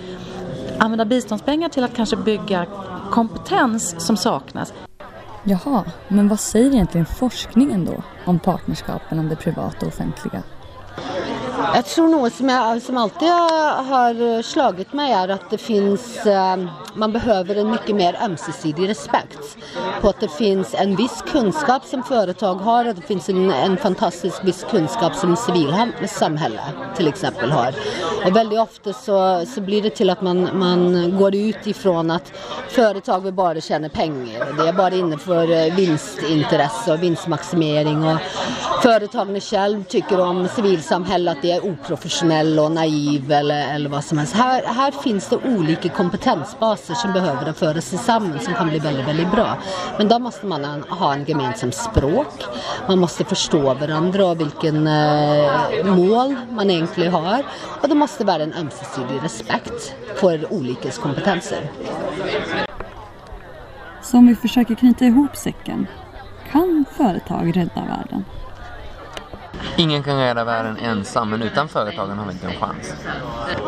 använda 0.78 1.04
biståndspengar 1.04 1.68
till 1.68 1.84
att 1.84 1.94
kanske 1.94 2.16
bygga 2.16 2.66
kompetens 3.10 4.06
som 4.06 4.16
saknas. 4.16 4.72
Jaha, 5.44 5.84
men 6.08 6.28
vad 6.28 6.40
säger 6.40 6.70
egentligen 6.70 7.06
forskningen 7.06 7.84
då 7.84 8.02
om 8.24 8.38
partnerskapen 8.38 9.18
om 9.18 9.28
det 9.28 9.36
privata 9.36 9.86
och 9.86 9.88
offentliga? 9.88 10.42
Jag 11.58 11.86
tror 11.86 12.08
något 12.08 12.32
som, 12.32 12.48
jag, 12.48 12.82
som 12.82 12.96
alltid 12.96 13.28
har 13.28 14.42
slagit 14.42 14.92
mig 14.92 15.12
är 15.12 15.28
att 15.28 15.50
det 15.50 15.58
finns, 15.58 16.26
ehm, 16.26 16.68
man 16.94 17.12
behöver 17.12 17.56
en 17.56 17.70
mycket 17.70 17.96
mer 17.96 18.18
ömsesidig 18.24 18.88
respekt. 18.88 19.56
På 20.00 20.08
att 20.08 20.20
det 20.20 20.28
finns 20.28 20.74
en 20.74 20.96
viss 20.96 21.22
kunskap 21.32 21.84
som 21.84 22.02
företag 22.02 22.54
har, 22.54 22.84
att 22.84 22.96
det 22.96 23.02
finns 23.02 23.28
en, 23.28 23.50
en 23.50 23.76
fantastisk 23.76 24.44
viss 24.44 24.66
kunskap 24.70 25.14
som 25.14 25.36
civilsamhälle 25.36 26.60
till 26.96 27.08
exempel 27.08 27.50
har. 27.50 27.74
Och 28.26 28.36
väldigt 28.36 28.60
ofta 28.60 28.92
så, 28.92 29.44
så 29.54 29.60
blir 29.60 29.82
det 29.82 29.90
till 29.90 30.10
att 30.10 30.22
man, 30.22 30.48
man 30.58 31.14
går 31.18 31.34
ut 31.34 31.66
ifrån 31.66 32.10
att 32.10 32.32
företag 32.68 33.20
vill 33.20 33.34
bara 33.34 33.60
tjäna 33.60 33.88
pengar. 33.88 34.54
Det 34.58 34.68
är 34.68 34.72
bara 34.72 34.94
inne 34.94 35.18
för 35.18 35.50
eh, 35.50 35.74
vinstintresse 35.74 36.92
och 36.92 37.02
vinstmaximering. 37.02 38.04
Och 38.04 38.18
företagen 38.82 39.40
själv 39.40 39.84
tycker 39.84 40.20
om 40.20 40.48
civilsamhället 40.48 41.38
att 41.38 41.44
är 41.50 41.64
oprofessionell 41.64 42.58
och 42.58 42.72
naiv 42.72 43.32
eller, 43.32 43.74
eller 43.74 43.90
vad 43.90 44.04
som 44.04 44.18
helst. 44.18 44.34
Här, 44.34 44.62
här 44.66 44.90
finns 44.90 45.28
det 45.28 45.36
olika 45.36 45.88
kompetensbaser 45.88 46.94
som 46.94 47.12
behöver 47.12 47.52
föras 47.52 48.04
samman 48.04 48.40
som 48.40 48.54
kan 48.54 48.68
bli 48.68 48.78
väldigt, 48.78 49.08
väldigt 49.08 49.30
bra. 49.30 49.56
Men 49.98 50.08
då 50.08 50.18
måste 50.18 50.46
man 50.46 50.64
ha 50.88 51.14
en 51.14 51.24
gemensam 51.24 51.72
språk. 51.72 52.44
Man 52.88 52.98
måste 52.98 53.24
förstå 53.24 53.74
varandra 53.74 54.26
och 54.26 54.40
vilken 54.40 54.86
eh, 54.86 55.84
mål 55.84 56.36
man 56.50 56.70
egentligen 56.70 57.12
har. 57.12 57.42
Och 57.82 57.88
det 57.88 57.94
måste 57.94 58.24
vara 58.24 58.42
en 58.42 58.52
ömsesidig 58.52 59.22
respekt 59.22 59.94
för 60.16 60.52
olika 60.52 60.90
kompetenser. 60.90 61.70
Så 64.02 64.16
om 64.16 64.26
vi 64.26 64.34
försöker 64.34 64.74
knyta 64.74 65.04
ihop 65.04 65.36
säcken, 65.36 65.86
kan 66.50 66.84
företag 66.96 67.56
rädda 67.56 67.84
världen? 67.84 68.24
Ingen 69.76 70.02
kan 70.02 70.18
rädda 70.18 70.44
världen 70.44 70.76
ensam, 70.76 71.30
men 71.30 71.42
utan 71.42 71.68
företagen 71.68 72.18
har 72.18 72.26
vi 72.26 72.32
inte 72.32 72.46
en 72.46 72.52
chans. 72.52 72.94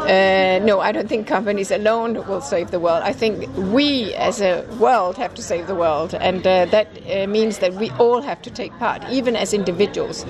Uh, 0.00 0.66
no, 0.66 0.82
I 0.82 0.92
don't 0.92 1.08
think 1.08 1.28
companies 1.28 1.72
alone 1.72 2.12
will 2.28 2.40
save 2.40 2.66
the 2.66 2.78
world. 2.78 3.02
I 3.10 3.14
think 3.14 3.48
we 3.56 4.16
as 4.28 4.40
a 4.40 4.62
world 4.78 5.16
have 5.16 5.34
to 5.34 5.42
save 5.42 5.66
the 5.66 5.74
world, 5.74 6.14
and 6.14 6.36
uh, 6.36 6.70
that 6.70 6.86
uh, 6.96 7.26
means 7.28 7.58
that 7.58 7.72
we 7.72 7.90
all 7.98 8.22
have 8.22 8.42
to 8.42 8.50
take 8.50 8.70
part, 8.78 9.02
even 9.10 9.36
as 9.36 9.54
individuals. 9.54 10.26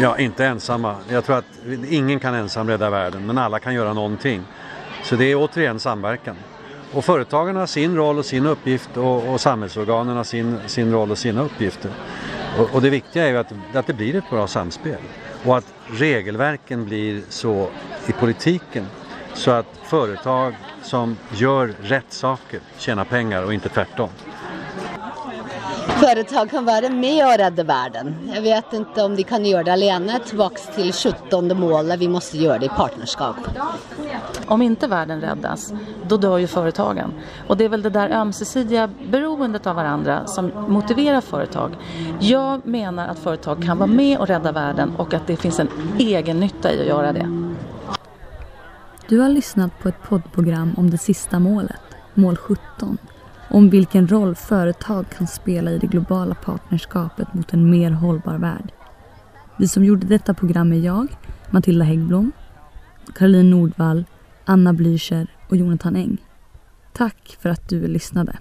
Ja, 0.00 0.18
inte 0.18 0.46
ensamma. 0.46 0.96
Jag 1.08 1.24
tror 1.24 1.36
att 1.36 1.44
ingen 1.88 2.20
kan 2.20 2.34
ensam 2.34 2.68
rädda 2.68 2.90
världen, 2.90 3.26
men 3.26 3.38
alla 3.38 3.58
kan 3.58 3.74
göra 3.74 3.92
någonting. 3.92 4.42
Så 5.04 5.16
det 5.16 5.24
är 5.24 5.36
återigen 5.36 5.80
samverkan. 5.80 6.36
Och 6.92 7.04
företagen 7.04 7.56
har 7.56 7.66
sin 7.66 7.96
roll 7.96 8.18
och 8.18 8.24
sin 8.24 8.46
uppgift 8.46 8.96
och, 8.96 9.28
och 9.28 9.40
samhällsorganen 9.40 10.16
har 10.16 10.24
sin, 10.24 10.58
sin 10.66 10.92
roll 10.92 11.10
och 11.10 11.18
sina 11.18 11.42
uppgifter. 11.42 11.90
Och, 12.58 12.74
och 12.74 12.82
det 12.82 12.90
viktiga 12.90 13.24
är 13.24 13.28
ju 13.30 13.38
att, 13.38 13.52
att 13.74 13.86
det 13.86 13.94
blir 13.94 14.14
ett 14.14 14.30
bra 14.30 14.46
samspel 14.46 15.00
och 15.44 15.56
att 15.56 15.72
regelverken 15.86 16.84
blir 16.84 17.22
så 17.28 17.70
i 18.06 18.12
politiken 18.12 18.86
så 19.34 19.50
att 19.50 19.66
företag 19.82 20.54
som 20.82 21.18
gör 21.32 21.74
rätt 21.82 22.12
saker 22.12 22.60
tjänar 22.78 23.04
pengar 23.04 23.42
och 23.42 23.54
inte 23.54 23.68
tvärtom. 23.68 24.10
Företag 25.86 26.50
kan 26.50 26.64
vara 26.64 26.88
med 26.88 27.26
och 27.26 27.38
rädda 27.38 27.64
världen. 27.64 28.30
Jag 28.34 28.42
vet 28.42 28.72
inte 28.72 29.02
om 29.02 29.16
de 29.16 29.22
kan 29.22 29.44
göra 29.44 29.62
det 29.62 29.72
alene. 29.72 30.20
Tillbaka 30.26 30.56
till 30.74 30.92
17 30.92 31.60
målet. 31.60 32.00
Vi 32.00 32.08
måste 32.08 32.38
göra 32.38 32.58
det 32.58 32.66
i 32.66 32.68
partnerskap. 32.68 33.36
Om 34.46 34.62
inte 34.62 34.86
världen 34.86 35.20
räddas, 35.20 35.72
då 36.08 36.16
dör 36.16 36.38
ju 36.38 36.46
företagen. 36.46 37.12
Och 37.46 37.56
det 37.56 37.64
är 37.64 37.68
väl 37.68 37.82
det 37.82 37.90
där 37.90 38.10
ömsesidiga 38.10 38.90
beroendet 39.10 39.66
av 39.66 39.76
varandra 39.76 40.26
som 40.26 40.52
motiverar 40.68 41.20
företag. 41.20 41.76
Jag 42.20 42.66
menar 42.66 43.08
att 43.08 43.18
företag 43.18 43.62
kan 43.64 43.78
vara 43.78 43.90
med 43.90 44.18
och 44.18 44.26
rädda 44.26 44.52
världen 44.52 44.92
och 44.96 45.14
att 45.14 45.26
det 45.26 45.36
finns 45.36 45.60
en 45.60 45.68
egen 45.98 46.40
nytta 46.40 46.72
i 46.72 46.80
att 46.80 46.86
göra 46.86 47.12
det. 47.12 47.52
Du 49.08 49.20
har 49.20 49.28
lyssnat 49.28 49.78
på 49.78 49.88
ett 49.88 50.02
poddprogram 50.02 50.74
om 50.76 50.90
det 50.90 50.98
sista 50.98 51.38
målet, 51.38 51.80
mål 52.14 52.36
17 52.36 52.98
om 53.50 53.70
vilken 53.70 54.08
roll 54.08 54.34
företag 54.34 55.04
kan 55.10 55.26
spela 55.26 55.70
i 55.70 55.78
det 55.78 55.86
globala 55.86 56.34
partnerskapet 56.34 57.34
mot 57.34 57.52
en 57.52 57.70
mer 57.70 57.90
hållbar 57.90 58.38
värld. 58.38 58.72
Vi 59.58 59.68
som 59.68 59.84
gjorde 59.84 60.06
detta 60.06 60.34
program 60.34 60.72
är 60.72 60.80
jag, 60.80 61.06
Matilda 61.50 61.84
Häggblom, 61.84 62.32
Caroline 63.14 63.50
Nordvall, 63.50 64.04
Anna 64.44 64.72
Blücher 64.72 65.26
och 65.48 65.56
Jonathan 65.56 65.96
Eng. 65.96 66.16
Tack 66.92 67.36
för 67.40 67.48
att 67.48 67.68
du 67.68 67.86
lyssnade. 67.86 68.38